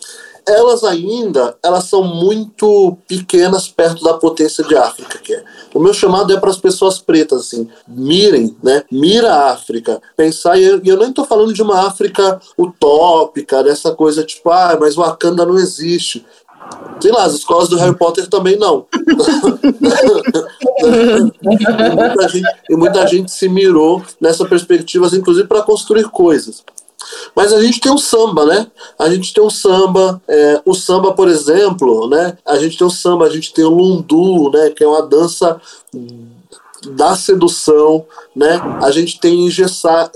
[0.46, 5.44] elas ainda elas são muito pequenas perto da potência de África que é.
[5.74, 8.84] O meu chamado é para as pessoas pretas assim, mirem, né?
[8.90, 13.92] Mira a África, pensar e eu, eu nem estou falando de uma África utópica, dessa
[13.92, 16.24] coisa tipo, ah, mas Wakanda não existe.
[17.00, 18.86] Sei lá, as escolas do Harry Potter também não.
[21.42, 26.64] e, muita gente, e muita gente se mirou nessa perspectiva, inclusive para construir coisas.
[27.34, 28.66] Mas a gente tem o samba, né?
[28.98, 32.36] A gente tem o samba, é, o samba, por exemplo, né?
[32.44, 34.70] A gente tem o samba, a gente tem o lundu, né?
[34.70, 35.60] Que é uma dança
[36.90, 38.60] da sedução, né?
[38.82, 40.10] A gente tem o Ijexá,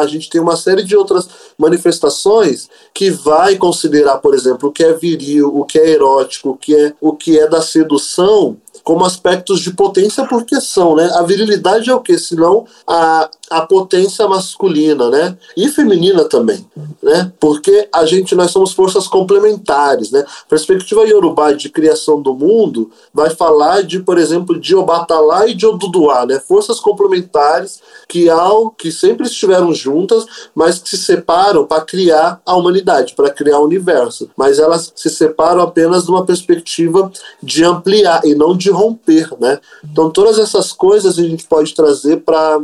[0.00, 1.28] a gente tem uma série de outras
[1.58, 6.56] manifestações que vai considerar, por exemplo, o que é viril, o que é erótico, o
[6.56, 11.10] que é, o que é da sedução como aspectos de potência porque são, né?
[11.14, 12.18] A virilidade é o que?
[12.18, 15.36] Senão a, a potência masculina, né?
[15.56, 16.64] E feminina também,
[17.02, 17.32] né?
[17.40, 20.22] Porque a gente, nós somos forças complementares, né?
[20.48, 25.66] Perspectiva Yorubá de criação do mundo vai falar de, por exemplo, de Obatalá e de
[25.66, 26.38] Oduduá, né?
[26.38, 32.54] Forças complementares que ao que sempre estiveram juntas, mas que se separam para criar a
[32.54, 34.28] humanidade, para criar o universo.
[34.36, 37.10] Mas elas se separam apenas de uma perspectiva
[37.42, 39.58] de ampliar e não de romper, né?
[39.82, 42.60] Então todas essas coisas a gente pode trazer para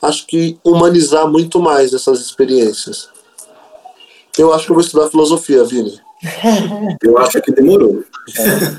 [0.00, 3.08] acho que humanizar muito mais essas experiências.
[4.36, 6.00] Eu acho que eu vou estudar filosofia, Vini.
[7.02, 8.04] Eu acho que demorou.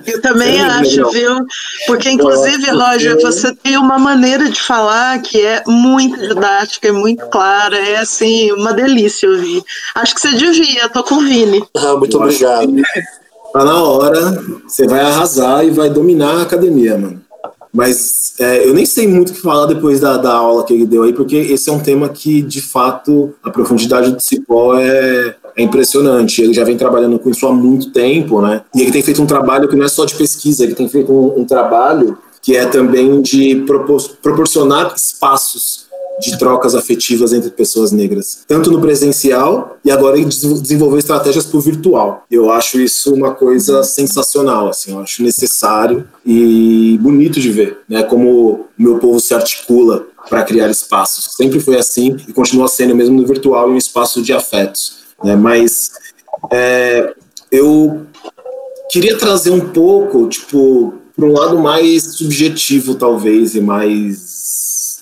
[0.07, 1.45] Eu também é acho, viu?
[1.86, 7.26] Porque, inclusive, Roger, você tem uma maneira de falar que é muito didática, é muito
[7.28, 9.61] clara, é assim, uma delícia ouvir.
[9.95, 11.61] Acho que você devia, tô com o Vini.
[11.76, 12.74] Ah, muito obrigado.
[13.54, 17.22] Tá na hora, você vai arrasar e vai dominar a academia, mano.
[17.72, 20.88] Mas é, eu nem sei muito o que falar depois da, da aula que ele
[20.88, 25.36] deu aí, porque esse é um tema que, de fato, a profundidade do Cipó é,
[25.56, 26.41] é impressionante.
[26.41, 28.62] Ele já vem trabalhando com isso há muito tempo, né?
[28.76, 31.12] E ele tem feito um trabalho que não é só de pesquisa, ele tem feito
[31.12, 35.86] um, um trabalho que é também de propor proporcionar espaços
[36.20, 41.57] de trocas afetivas entre pessoas negras, tanto no presencial e agora em desenvolver estratégias para
[41.57, 42.26] o virtual.
[42.30, 48.03] Eu acho isso uma coisa sensacional, assim, eu acho necessário e bonito de ver, né,
[48.03, 51.36] como o meu povo se articula para criar espaços.
[51.36, 55.91] Sempre foi assim e continua sendo mesmo no virtual um espaço de afetos, né, mas
[56.51, 57.14] é,
[57.51, 58.05] eu
[58.89, 64.34] queria trazer um pouco, tipo, para um lado mais subjetivo talvez e mais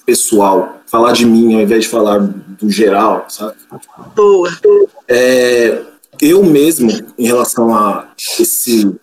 [0.06, 3.56] pessoal falar de mim ao invés de falar do geral, sabe?
[4.16, 4.50] Boa.
[5.08, 5.82] É,
[6.22, 8.08] eu mesmo, em relação a
[8.40, 9.00] esse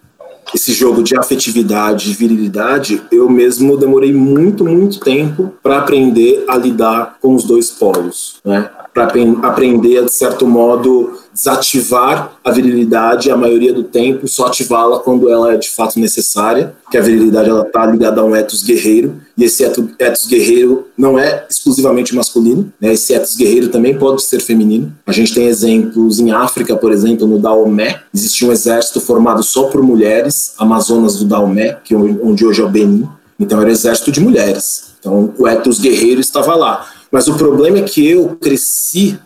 [0.55, 6.57] esse jogo de afetividade e virilidade, eu mesmo demorei muito, muito tempo para aprender a
[6.57, 8.71] lidar com os dois polos, né?
[8.95, 14.99] Para aprender a, de certo modo, desativar a virilidade a maioria do tempo, só ativá-la
[14.99, 18.63] quando ela é de fato necessária, que a virilidade ela está ligada a um ethos
[18.63, 22.93] guerreiro, e esse ethos guerreiro não é exclusivamente masculino, né?
[22.93, 24.93] esse ethos guerreiro também pode ser feminino.
[25.07, 29.69] A gente tem exemplos em África, por exemplo, no Daomé, existia um exército formado só
[29.69, 33.09] por mulheres, amazonas do Daomé, que é onde hoje é o Benin,
[33.39, 34.89] então era um exército de mulheres.
[34.99, 36.91] Então o ethos guerreiro estava lá.
[37.13, 39.17] Mas o problema é que eu cresci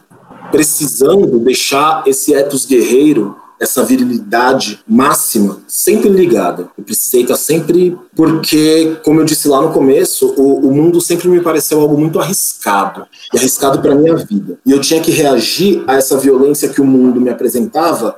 [0.51, 6.69] precisando deixar esse ethos guerreiro, essa virilidade máxima, sempre ligada.
[6.77, 7.97] Eu precisei estar sempre.
[8.17, 12.19] Porque, como eu disse lá no começo, o, o mundo sempre me pareceu algo muito
[12.19, 14.59] arriscado e arriscado para minha vida.
[14.67, 18.17] E eu tinha que reagir a essa violência que o mundo me apresentava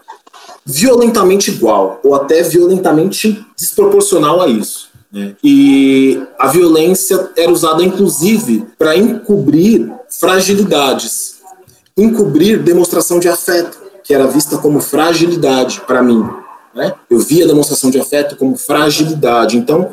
[0.65, 4.89] violentamente igual, ou até violentamente desproporcional a isso.
[5.13, 5.37] Né?
[5.45, 11.35] E a violência era usada, inclusive, para encobrir fragilidades
[11.97, 16.23] encobrir demonstração de afeto, que era vista como fragilidade para mim.
[16.75, 16.93] Né?
[17.09, 19.57] Eu via a demonstração de afeto como fragilidade.
[19.57, 19.91] Então,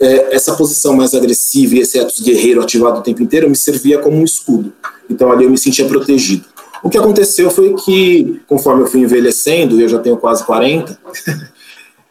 [0.00, 3.98] é, essa posição mais agressiva e esse etos guerreiro ativado o tempo inteiro me servia
[3.98, 4.72] como um escudo.
[5.08, 6.44] Então, ali eu me sentia protegido.
[6.82, 10.98] O que aconteceu foi que, conforme eu fui envelhecendo, eu já tenho quase 40,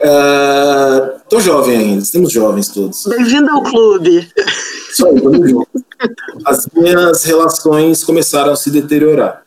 [0.01, 3.05] Uh, tô jovem ainda, temos jovens todos.
[3.05, 4.29] Bem-vindo ao clube.
[4.89, 5.15] Isso aí,
[6.45, 9.43] As minhas relações começaram a se deteriorar.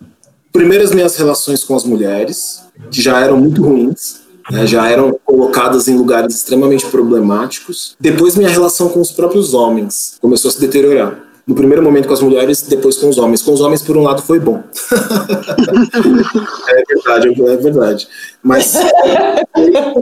[0.53, 5.19] Primeiro, as minhas relações com as mulheres, que já eram muito ruins, né, já eram
[5.25, 7.97] colocadas em lugares extremamente problemáticos.
[7.99, 12.15] Depois, minha relação com os próprios homens começou a se deteriorar no primeiro momento com
[12.15, 13.43] as mulheres, depois com os homens.
[13.43, 14.63] Com os homens, por um lado, foi bom.
[16.69, 18.09] é verdade, é verdade.
[18.43, 18.75] Mas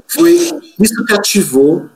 [0.08, 0.34] foi
[0.78, 1.86] isso que ativou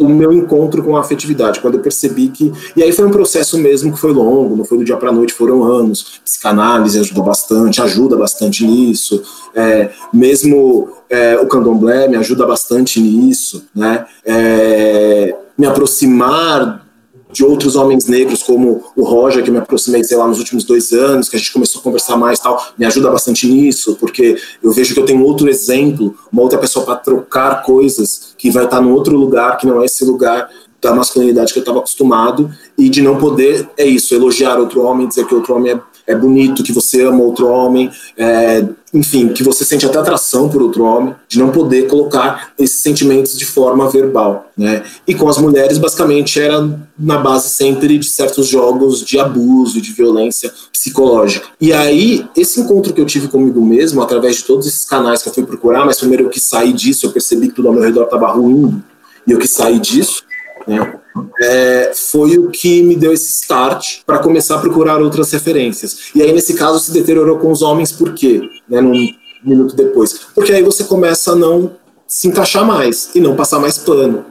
[0.00, 2.50] o meu encontro com a afetividade, quando eu percebi que.
[2.74, 5.34] E aí foi um processo mesmo que foi longo, não foi do dia para noite,
[5.34, 6.20] foram anos.
[6.24, 9.22] Psicanálise ajudou bastante, ajuda bastante nisso.
[9.54, 14.06] É, mesmo é, o candomblé me ajuda bastante nisso, né?
[14.24, 16.86] É, me aproximar
[17.32, 20.92] de outros homens negros, como o Roger, que me aproximei, sei lá, nos últimos dois
[20.92, 24.72] anos, que a gente começou a conversar mais tal, me ajuda bastante nisso, porque eu
[24.72, 28.80] vejo que eu tenho outro exemplo, uma outra pessoa para trocar coisas, que vai estar
[28.80, 30.48] num outro lugar, que não é esse lugar
[30.80, 35.06] da masculinidade que eu estava acostumado, e de não poder, é isso, elogiar outro homem,
[35.06, 39.44] dizer que outro homem é é bonito, que você ama outro homem, é, enfim, que
[39.44, 43.88] você sente até atração por outro homem, de não poder colocar esses sentimentos de forma
[43.88, 44.82] verbal, né?
[45.06, 49.92] E com as mulheres, basicamente, era na base sempre de certos jogos de abuso, de
[49.92, 51.46] violência psicológica.
[51.60, 55.28] E aí, esse encontro que eu tive comigo mesmo, através de todos esses canais que
[55.28, 57.82] eu fui procurar, mas primeiro eu que saí disso, eu percebi que tudo ao meu
[57.82, 58.82] redor estava ruim,
[59.24, 60.24] e eu que saí disso,
[60.66, 60.99] né?
[61.40, 66.10] É, foi o que me deu esse start para começar a procurar outras referências.
[66.14, 68.40] E aí, nesse caso, se deteriorou com os homens, por quê?
[68.68, 69.08] Né, num
[69.44, 70.20] minuto depois.
[70.34, 71.72] Porque aí você começa a não
[72.06, 74.24] se encaixar mais e não passar mais pano.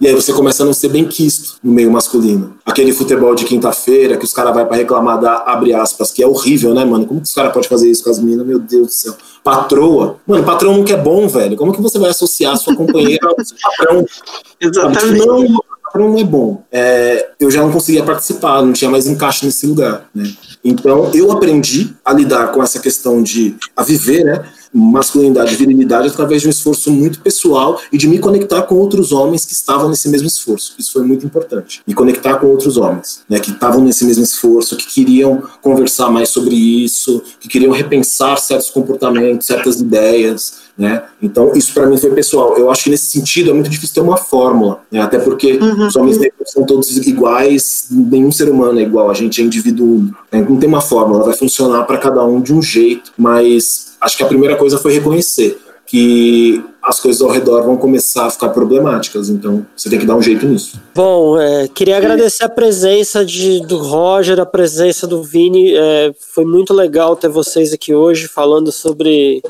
[0.00, 2.56] E aí você começa a não ser bem quisto no meio masculino.
[2.64, 6.26] Aquele futebol de quinta-feira que os caras vão para reclamar da abre aspas, que é
[6.26, 7.04] horrível, né, mano?
[7.04, 8.46] Como que os caras podem fazer isso com as meninas?
[8.46, 9.14] Meu Deus do céu.
[9.44, 10.16] Patroa.
[10.26, 11.54] Mano, patrão nunca é bom, velho.
[11.54, 14.06] Como que você vai associar sua companheira ao seu patrão?
[14.58, 15.26] Exatamente.
[15.26, 15.60] Não,
[15.98, 16.62] não é bom.
[16.70, 20.08] É, eu já não conseguia participar, não tinha mais encaixe nesse lugar.
[20.14, 20.30] Né?
[20.64, 24.44] Então, eu aprendi a lidar com essa questão de a viver, né?
[24.72, 29.10] masculinidade e virilidade através de um esforço muito pessoal e de me conectar com outros
[29.10, 30.74] homens que estavam nesse mesmo esforço.
[30.78, 31.82] Isso foi muito importante.
[31.86, 36.28] Me conectar com outros homens, né, que estavam nesse mesmo esforço, que queriam conversar mais
[36.28, 41.02] sobre isso, que queriam repensar certos comportamentos, certas ideias, Né?
[41.20, 42.56] Então, isso para mim foi pessoal.
[42.56, 45.00] Eu acho que nesse sentido é muito difícil ter uma fórmula, né?
[45.00, 45.86] até porque uhum.
[45.86, 50.04] os homens negros são todos iguais, nenhum ser humano é igual, a gente é indivíduo,
[50.32, 50.44] né?
[50.48, 54.22] não tem uma fórmula, vai funcionar para cada um de um jeito, mas acho que
[54.22, 55.58] a primeira coisa foi reconhecer
[55.90, 59.28] que as coisas ao redor vão começar a ficar problemáticas.
[59.28, 60.80] Então, você tem que dar um jeito nisso.
[60.94, 65.74] Bom, é, queria agradecer a presença de, do Roger, a presença do Vini.
[65.74, 69.42] É, foi muito legal ter vocês aqui hoje falando sobre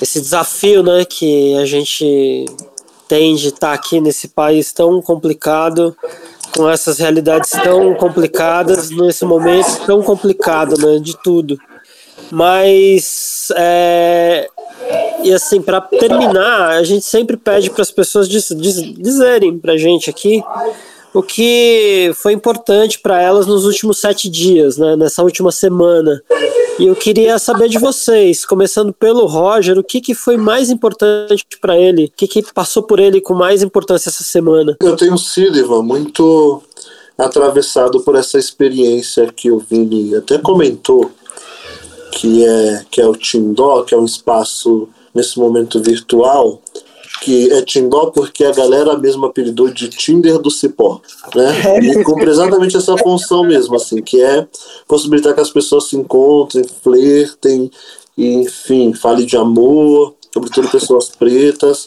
[0.00, 2.44] esse desafio né, que a gente
[3.08, 5.96] tem de estar aqui nesse país tão complicado,
[6.54, 11.58] com essas realidades tão complicadas, nesse momento tão complicado né, de tudo.
[12.30, 14.48] Mas é,
[15.22, 19.72] e assim, para terminar, a gente sempre pede para as pessoas diz, diz, dizerem para
[19.72, 20.42] a gente aqui
[21.12, 26.22] o que foi importante para elas nos últimos sete dias, né, nessa última semana.
[26.78, 31.44] E eu queria saber de vocês, começando pelo Roger, o que, que foi mais importante
[31.60, 32.04] para ele?
[32.04, 34.76] O que, que passou por ele com mais importância essa semana?
[34.80, 36.62] Eu tenho sido, Ivan, muito
[37.16, 41.10] atravessado por essa experiência que o Vini até comentou
[42.12, 46.60] que é, que é o Tindó, que é um espaço nesse momento virtual,
[47.20, 51.00] que é Tindó porque a galera mesmo apelidou de Tinder do Cipó,
[51.34, 51.52] né?
[51.82, 54.46] E cumpre exatamente essa função mesmo, assim, que é
[54.86, 57.70] possibilitar que as pessoas se encontrem, flertem,
[58.16, 61.86] e, enfim, fale de amor, sobretudo pessoas pretas.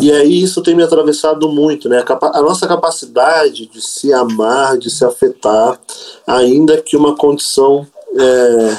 [0.00, 2.04] E aí isso tem me atravessado muito, né?
[2.06, 5.78] A, a nossa capacidade de se amar, de se afetar,
[6.26, 7.86] ainda que uma condição
[8.16, 8.76] é,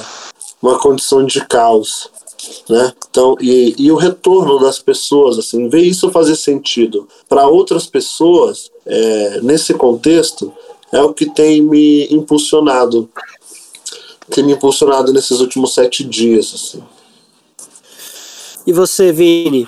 [0.62, 2.10] uma condição de caos,
[2.70, 2.94] né?
[3.10, 8.72] Então, e, e o retorno das pessoas, assim, ver isso fazer sentido para outras pessoas
[8.86, 10.52] é, nesse contexto
[10.92, 13.10] é o que tem me impulsionado,
[14.30, 16.84] tem me impulsionado nesses últimos sete dias, assim.
[18.66, 19.68] E você, Vini?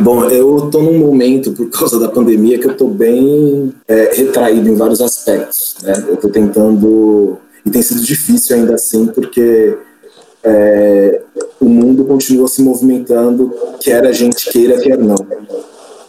[0.00, 4.68] Bom, eu estou num momento, por causa da pandemia, que eu estou bem é, retraído
[4.68, 5.76] em vários aspectos.
[5.82, 5.92] Né?
[6.08, 7.38] Eu estou tentando.
[7.64, 9.78] E tem sido difícil ainda assim, porque
[10.44, 11.22] é,
[11.60, 15.16] o mundo continua se movimentando, quer a gente queira, quer não.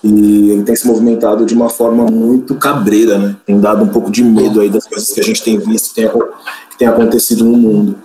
[0.04, 3.36] E ele tem se movimentado de uma forma muito cabreira, né?
[3.46, 6.10] Tem dado um pouco de medo aí das coisas que a gente tem visto, tem,
[6.10, 7.96] que tem acontecido no mundo.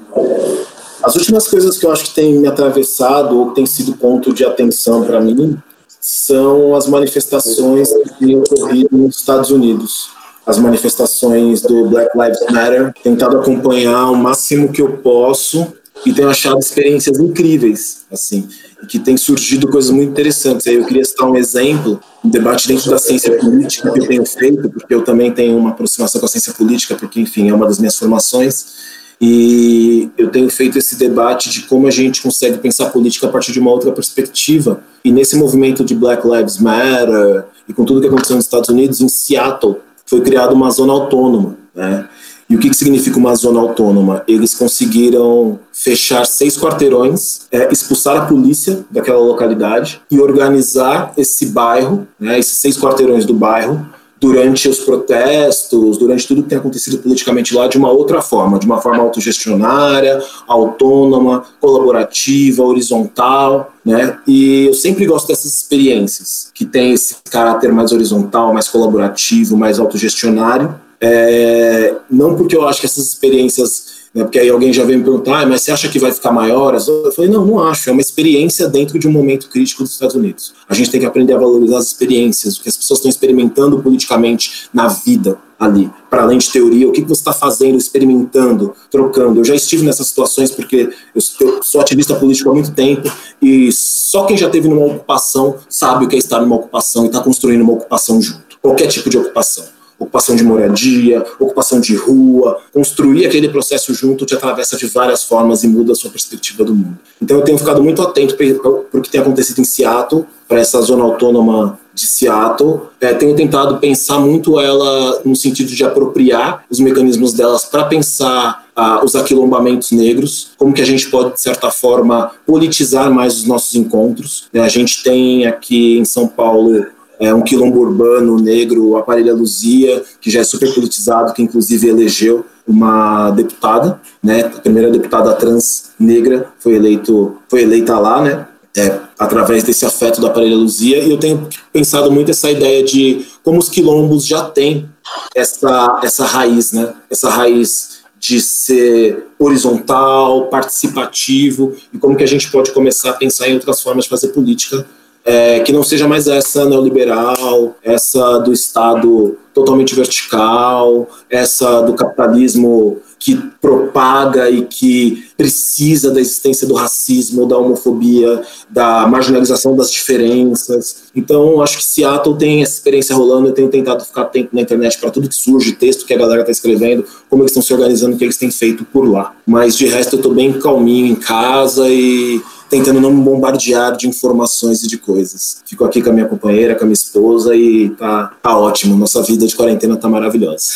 [1.03, 4.33] As últimas coisas que eu acho que tem me atravessado ou que tem sido ponto
[4.33, 5.57] de atenção para mim
[6.01, 10.11] são as manifestações que têm ocorrido nos Estados Unidos.
[10.47, 15.67] As manifestações do Black Lives Matter, tentado acompanhar o máximo que eu posso
[16.07, 18.49] e tenho achado experiências incríveis, assim,
[18.89, 20.67] que tem surgido coisas muito interessantes.
[20.67, 24.25] Aí eu queria citar um exemplo, um debate dentro da ciência política que eu tenho
[24.25, 27.67] feito, porque eu também tenho uma aproximação com a ciência política, porque, enfim, é uma
[27.67, 32.91] das minhas formações, e eu tenho feito esse debate de como a gente consegue pensar
[32.91, 34.81] política a partir de uma outra perspectiva.
[35.05, 39.01] E nesse movimento de Black Lives Matter, e com tudo que aconteceu nos Estados Unidos,
[39.01, 39.77] em Seattle,
[40.07, 42.09] foi criada uma zona autônoma, né?
[42.49, 44.25] E o que, que significa uma zona autônoma?
[44.27, 52.09] Eles conseguiram fechar seis quarteirões, é, expulsar a polícia daquela localidade e organizar esse bairro,
[52.19, 53.87] né, esses seis quarteirões do bairro,
[54.21, 58.67] durante os protestos, durante tudo que tem acontecido politicamente lá, de uma outra forma, de
[58.67, 64.19] uma forma autogestionária, autônoma, colaborativa, horizontal, né?
[64.27, 69.79] E eu sempre gosto dessas experiências que tem esse caráter mais horizontal, mais colaborativo, mais
[69.79, 74.99] autogestionário, é, não porque eu acho que essas experiências, né, porque aí alguém já vem
[74.99, 76.75] me perguntar, ah, mas você acha que vai ficar maior?
[76.75, 77.89] Eu falei, não, não acho.
[77.89, 80.55] É uma experiência dentro de um momento crítico dos Estados Unidos.
[80.69, 83.81] A gente tem que aprender a valorizar as experiências, o que as pessoas estão experimentando
[83.81, 89.41] politicamente na vida ali, para além de teoria, o que, você está fazendo, experimentando, trocando.
[89.41, 91.21] Eu já estive nessas situações porque eu
[91.63, 93.11] sou ativista político há muito tempo
[93.43, 97.07] e só quem já teve numa ocupação sabe o que é estar numa ocupação e
[97.09, 98.57] está construindo uma ocupação junto.
[98.63, 99.65] Qualquer tipo de ocupação
[99.99, 105.65] ocupação de moradia, ocupação de rua, construir aquele processo junto te atravessa de várias formas
[105.65, 106.99] e muda a sua perspectiva do mundo.
[107.21, 110.81] Então eu tenho ficado muito atento para o que tem acontecido em Seattle, para essa
[110.81, 112.83] zona autônoma de Seattle.
[113.01, 118.67] É, tenho tentado pensar muito ela no sentido de apropriar os mecanismos delas para pensar
[118.75, 123.45] ah, os aquilombamentos negros, como que a gente pode, de certa forma, politizar mais os
[123.45, 124.49] nossos encontros.
[124.55, 126.87] É, a gente tem aqui em São Paulo
[127.21, 132.45] é um quilombo urbano negro, Aparelha Luzia, que já é super politizado, que inclusive elegeu
[132.67, 138.47] uma deputada, né, a primeira deputada trans negra foi eleito, foi eleita lá, né,
[138.77, 143.27] é, através desse afeto da Aparelha Luzia, e eu tenho pensado muito essa ideia de
[143.43, 144.89] como os quilombos já têm
[145.35, 152.51] essa essa raiz, né, essa raiz de ser horizontal, participativo, e como que a gente
[152.51, 154.87] pode começar a pensar em outras formas de fazer política
[155.29, 162.97] é, que não seja mais essa neoliberal, essa do Estado totalmente vertical, essa do capitalismo
[163.19, 171.09] que propaga e que precisa da existência do racismo, da homofobia, da marginalização das diferenças.
[171.15, 173.49] Então, acho que Seattle tem essa experiência rolando.
[173.49, 176.41] Eu tenho tentado ficar atento na internet para tudo que surge, texto que a galera
[176.41, 179.35] está escrevendo, como eles estão se organizando, o que eles têm feito por lá.
[179.47, 184.09] Mas de resto, eu estou bem calminho em casa e tentando não me bombardear de
[184.09, 185.63] informações e de coisas.
[185.65, 188.97] Fico aqui com a minha companheira, com a minha esposa e tá, tá ótimo.
[188.97, 190.67] Nossa vida de quarentena tá maravilhosa.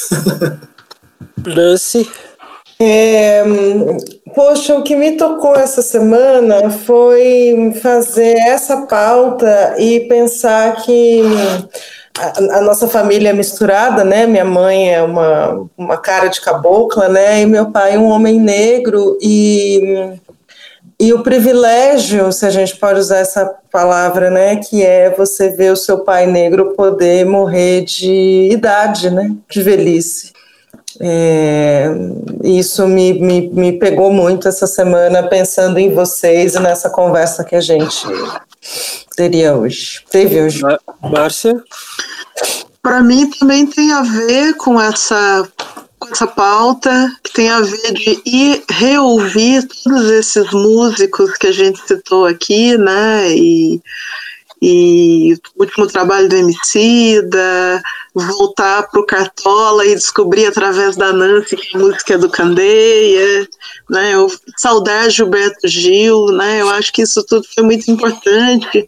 [1.45, 2.09] Nancy?
[2.81, 3.45] É,
[4.35, 11.23] poxa, o que me tocou essa semana foi fazer essa pauta e pensar que
[12.19, 14.27] a, a, nossa família é misturada, né?
[14.27, 17.43] Minha mãe é uma, uma cara de cabocla, né?
[17.43, 20.19] E meu pai é um homem negro e
[21.03, 25.73] e o privilégio, se a gente pode usar essa palavra, né, que é você ver
[25.73, 30.33] o seu pai negro poder morrer de idade, né, de velhice.
[31.01, 31.89] É,
[32.45, 37.57] isso me, me, me pegou muito essa semana pensando em vocês e nessa conversa que
[37.57, 38.07] a gente
[39.17, 40.05] teria hoje.
[40.09, 40.63] Teve hoje.
[41.01, 41.61] Márcia?
[42.81, 45.49] Para mim também tem a ver com essa
[46.13, 51.81] essa pauta que tem a ver de ir reouvir todos esses músicos que a gente
[51.87, 53.35] citou aqui, né?
[53.35, 53.81] E,
[54.61, 57.83] e o último trabalho do Emicida,
[58.15, 63.49] voltar para o Cartola e descobrir através da Nancy que a música é do Candeia,
[63.89, 64.15] né?
[64.15, 66.61] Eu, saudar Gilberto Gil, né?
[66.61, 68.87] Eu acho que isso tudo foi muito importante,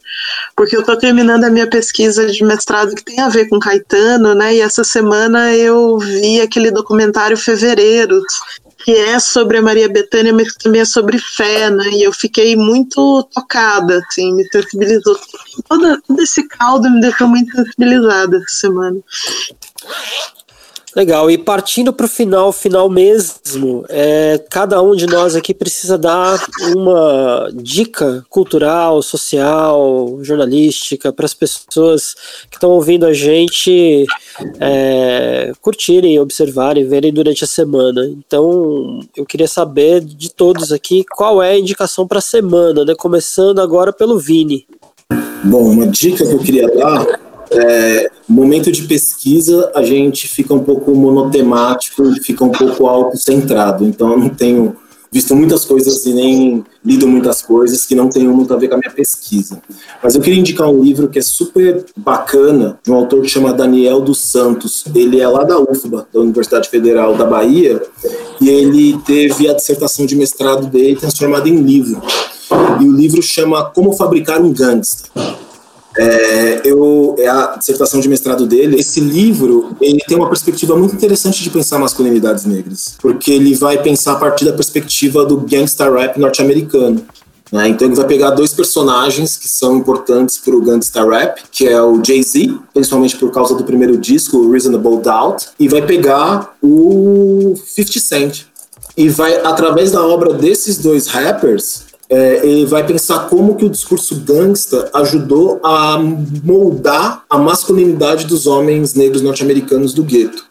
[0.55, 4.35] porque eu estou terminando a minha pesquisa de mestrado que tem a ver com Caetano,
[4.35, 4.57] né?
[4.57, 8.25] E essa semana eu vi aquele documentário Fevereiros,
[8.85, 11.89] que é sobre a Maria Bethânia, mas que também é sobre fé, né?
[11.93, 15.19] E eu fiquei muito tocada, assim, me sensibilizou.
[15.67, 19.01] Todo, todo esse caldo me deixou muito sensibilizada essa semana.
[20.97, 25.99] Legal, e partindo para o final, final mesmo, é, cada um de nós aqui precisa
[25.99, 26.41] dar
[26.77, 32.15] uma dica cultural, social, jornalística para as pessoas
[32.49, 34.07] que estão ouvindo a gente
[34.61, 38.07] é, curtirem, observarem, verem durante a semana.
[38.07, 42.95] Então, eu queria saber de todos aqui qual é a indicação para a semana, né?
[42.97, 44.65] Começando agora pelo Vini.
[45.43, 47.24] Bom, uma dica que eu queria dar
[47.55, 53.85] é, momento de pesquisa a gente fica um pouco monotemático, fica um pouco autocentrado.
[53.85, 54.77] Então eu não tenho
[55.15, 58.75] visto muitas coisas e nem lido muitas coisas que não tenham muito a ver com
[58.75, 59.63] a minha pesquisa.
[60.03, 63.53] Mas eu queria indicar um livro que é super bacana, de um autor que chama
[63.53, 64.85] Daniel dos Santos.
[64.93, 67.81] Ele é lá da UFBA, da Universidade Federal da Bahia,
[68.41, 72.03] e ele teve a dissertação de mestrado dele transformada em livro.
[72.81, 75.11] E o livro chama Como Fabricar um Gangster.
[75.97, 78.81] É, eu, é a dissertação de mestrado dele.
[78.81, 83.81] Esse livro ele tem uma perspectiva muito interessante de pensar masculinidades negras, porque ele vai
[83.83, 87.05] pensar a partir da perspectiva do gangsta rap norte-americano.
[87.53, 87.69] Né?
[87.69, 91.81] Então ele vai pegar dois personagens que são importantes para o gangsta rap, que é
[91.81, 98.01] o Jay-Z, principalmente por causa do primeiro disco, Reasonable Doubt, e vai pegar o 50
[98.01, 98.47] Cent.
[98.97, 101.84] E vai, através da obra desses dois rappers,
[102.15, 105.99] é, ele vai pensar como que o discurso gangsta ajudou a
[106.45, 110.45] moldar a masculinidade dos homens negros norte-americanos do gueto.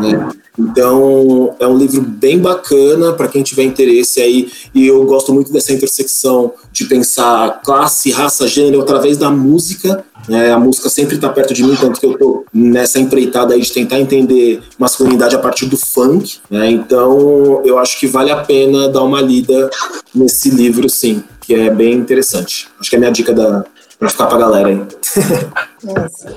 [0.00, 0.30] Né?
[0.58, 5.50] Então, é um livro bem bacana para quem tiver interesse aí, e eu gosto muito
[5.52, 10.04] dessa intersecção de pensar classe, raça, gênero através da música.
[10.28, 10.52] Né?
[10.52, 13.72] A música sempre está perto de mim, tanto que eu estou nessa empreitada aí de
[13.72, 16.38] tentar entender masculinidade a partir do funk.
[16.50, 16.70] Né?
[16.70, 19.70] Então, eu acho que vale a pena dar uma lida
[20.14, 22.68] nesse livro, sim, que é bem interessante.
[22.78, 23.64] Acho que é a minha dica da,
[23.98, 24.82] para ficar para a galera aí.
[25.82, 26.36] Nossa.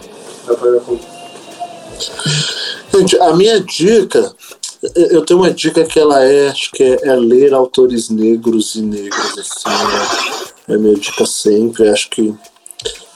[2.98, 4.34] Gente, a minha dica,
[4.96, 8.82] eu tenho uma dica que ela é, acho que é, é ler autores negros e
[8.82, 12.34] negras, assim, é, é minha dica sempre, acho que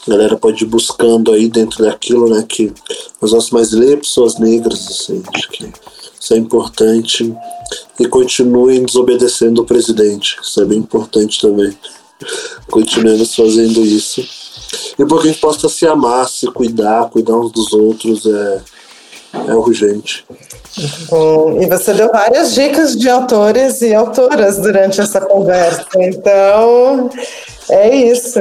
[0.06, 2.74] a galera pode ir buscando aí dentro daquilo, né, que
[3.22, 5.72] nós vamos mais ler pessoas negras, assim, acho que
[6.20, 7.34] isso é importante.
[7.98, 11.74] E continuem desobedecendo o presidente, isso é bem importante também,
[12.70, 14.28] continuemos fazendo isso.
[15.00, 18.62] E porque a gente possa se amar, se cuidar, cuidar uns dos outros, é
[19.34, 20.26] é urgente.
[21.10, 27.10] Bom, e você deu várias dicas de autores e autoras durante essa conversa, então
[27.70, 28.40] é isso.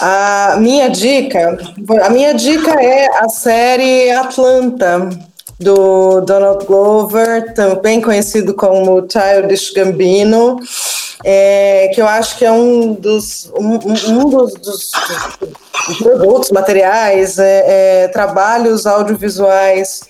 [0.00, 1.56] A minha dica,
[2.02, 5.08] a minha dica é a série Atlanta
[5.58, 10.58] do Donald Glover, também conhecido como Childish Gambino,
[11.24, 14.90] é, que eu acho que é um dos, um, um dos, dos,
[15.98, 20.02] produtos, materiais, é, é, trabalhos audiovisuais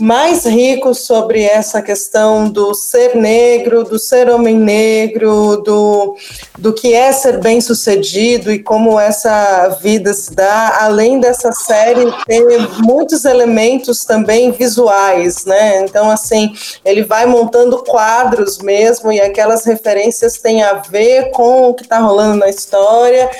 [0.00, 6.16] mais rico sobre essa questão do ser negro, do ser homem negro, do,
[6.58, 12.10] do que é ser bem sucedido e como essa vida se dá, além dessa série
[12.26, 12.44] ter
[12.78, 15.84] muitos elementos também visuais, né?
[15.84, 16.52] Então, assim,
[16.84, 21.98] ele vai montando quadros mesmo e aquelas referências têm a ver com o que está
[21.98, 23.30] rolando na história.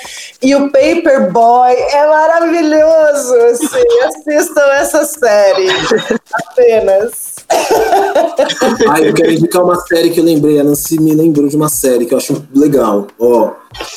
[0.40, 5.68] E o Paperboy é maravilhoso, assim, assistam essa série
[6.47, 7.34] apenas.
[9.03, 10.59] eu quero indicar uma série que eu lembrei.
[10.59, 13.07] A Nancy me lembrou de uma série que eu acho legal.
[13.18, 13.53] Ó,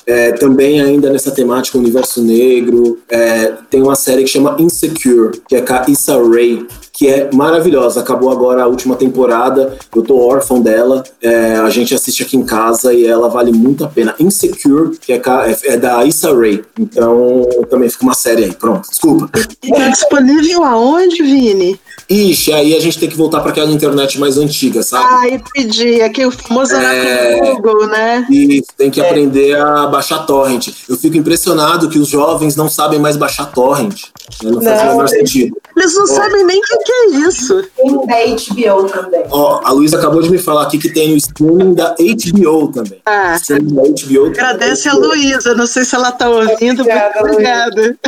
[0.06, 5.56] é, também ainda nessa temática universo negro, é, tem uma série que chama Insecure, que
[5.56, 6.66] é com a Issa Rae,
[6.98, 8.00] que é maravilhosa.
[8.00, 12.44] Acabou agora a última temporada, eu tô órfão dela, é, a gente assiste aqui em
[12.44, 14.16] casa e ela vale muito a pena.
[14.20, 18.54] Insecure, que é, é, é da Issa Rae, então também fica uma série aí.
[18.54, 19.30] Pronto, desculpa.
[19.30, 21.80] Tá disponível aonde, Vini?
[22.10, 25.06] Ixi, aí a gente tem que voltar para aquela internet mais antiga, sabe?
[25.08, 26.02] Ah, entendi.
[26.02, 27.38] Aqui o famoso é...
[27.38, 28.26] Google, né?
[28.30, 29.06] Isso, tem que é.
[29.06, 30.70] aprender a baixar torrent.
[30.88, 34.04] Eu fico impressionado que os jovens não sabem mais baixar torrent.
[34.42, 34.52] Né?
[34.52, 35.58] Não, não faz o menor sentido.
[35.78, 37.64] Eles não sabem nem o que, que, é isso.
[37.76, 39.24] Tem da HBO também.
[39.30, 43.00] Ó, a Luísa acabou de me falar aqui que tem o streaming da HBO também.
[43.06, 44.26] Ah, streaming da HBO.
[44.26, 46.82] Agradece a Luísa, não sei se ela está ouvindo.
[46.82, 47.20] Obrigada.
[47.20, 48.00] obrigada.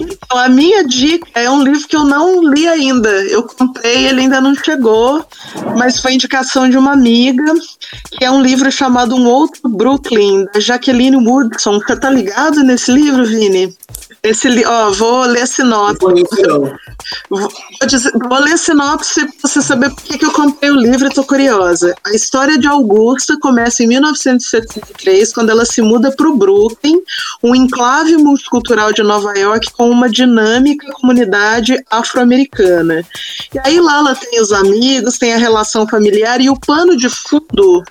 [0.00, 3.10] então, a minha dica é um livro que eu não li ainda.
[3.26, 5.22] Eu comprei, ele ainda não chegou,
[5.76, 7.52] mas foi indicação de uma amiga,
[8.12, 11.80] que é um livro chamado Um Outro Brooklyn, da Jacqueline Woodson.
[11.80, 13.76] Você tá ligado nesse livro, Vini?
[14.22, 16.04] Esse, ó, vou ler a sinopse.
[16.48, 16.78] Vou,
[17.40, 17.50] vou,
[17.86, 21.14] dizer, vou ler a sinopse para você saber por que eu comprei o livro e
[21.14, 21.94] tô curiosa.
[22.04, 27.00] A história de Augusta começa em 1973, quando ela se muda para o Brooklyn,
[27.42, 33.04] um enclave multicultural de Nova York com uma dinâmica comunidade afro-americana.
[33.54, 37.08] E aí lá ela tem os amigos, tem a relação familiar e o pano de
[37.08, 37.82] fundo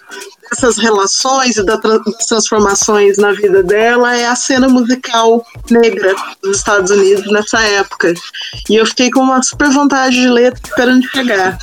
[0.49, 1.79] dessas relações e das
[2.27, 8.13] transformações na vida dela é a cena musical negra dos Estados Unidos nessa época.
[8.69, 11.57] E eu fiquei com uma super vontade de ler, esperando chegar.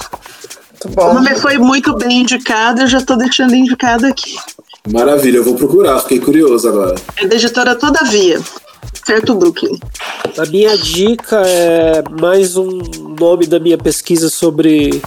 [0.96, 4.36] O nome foi muito bem indicado, eu já estou deixando indicado aqui.
[4.90, 6.96] Maravilha, eu vou procurar, fiquei curioso agora.
[7.16, 8.40] É da editora Todavia,
[9.06, 9.78] certo, Brooklyn.
[10.36, 12.80] A minha dica é mais um
[13.18, 15.00] nome da minha pesquisa sobre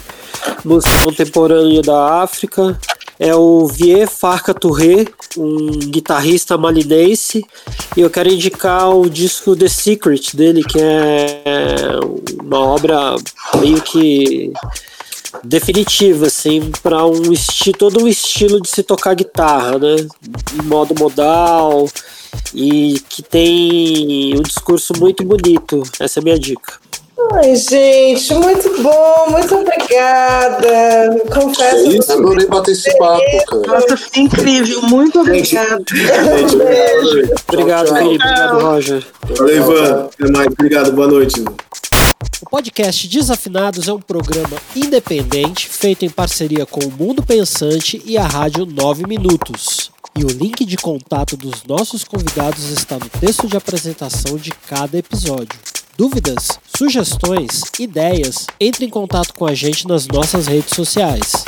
[0.64, 2.80] música contemporânea da África
[3.20, 5.06] é o Vie Farca Touré,
[5.38, 7.46] um guitarrista malinense,
[7.96, 12.00] e eu quero indicar o disco The Secret dele, que é
[12.42, 13.16] uma obra
[13.60, 14.52] meio que
[15.44, 17.22] definitiva, assim, para um
[17.78, 19.96] todo um estilo de se tocar guitarra, né?
[20.54, 21.88] Em modo modal
[22.54, 25.84] e que tem um discurso muito bonito.
[26.00, 26.74] Essa é a minha dica.
[27.34, 31.24] Ai, gente, muito bom, muito obrigada.
[31.34, 31.88] Confesso.
[31.88, 33.80] Isso, adorei bater esse papo, cara.
[33.80, 35.84] Nossa, foi incrível, muito obrigada.
[37.48, 38.24] obrigado, Felipe.
[38.24, 39.06] Obrigado, Roger.
[39.38, 40.10] Valeu, Ivan.
[40.14, 40.48] Até mais.
[40.48, 41.44] Obrigado, boa noite.
[42.42, 48.18] O podcast Desafinados é um programa independente feito em parceria com o Mundo Pensante e
[48.18, 49.92] a Rádio 9 Minutos.
[50.18, 54.98] E o link de contato dos nossos convidados está no texto de apresentação de cada
[54.98, 55.60] episódio.
[55.98, 61.46] Dúvidas, sugestões, ideias, entre em contato com a gente nas nossas redes sociais.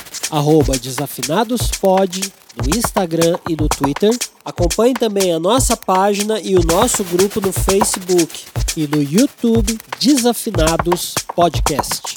[0.79, 4.15] DesafinadosPod no Instagram e no Twitter.
[4.43, 8.45] Acompanhe também a nossa página e o nosso grupo no Facebook
[8.75, 12.16] e no YouTube Desafinados Podcast.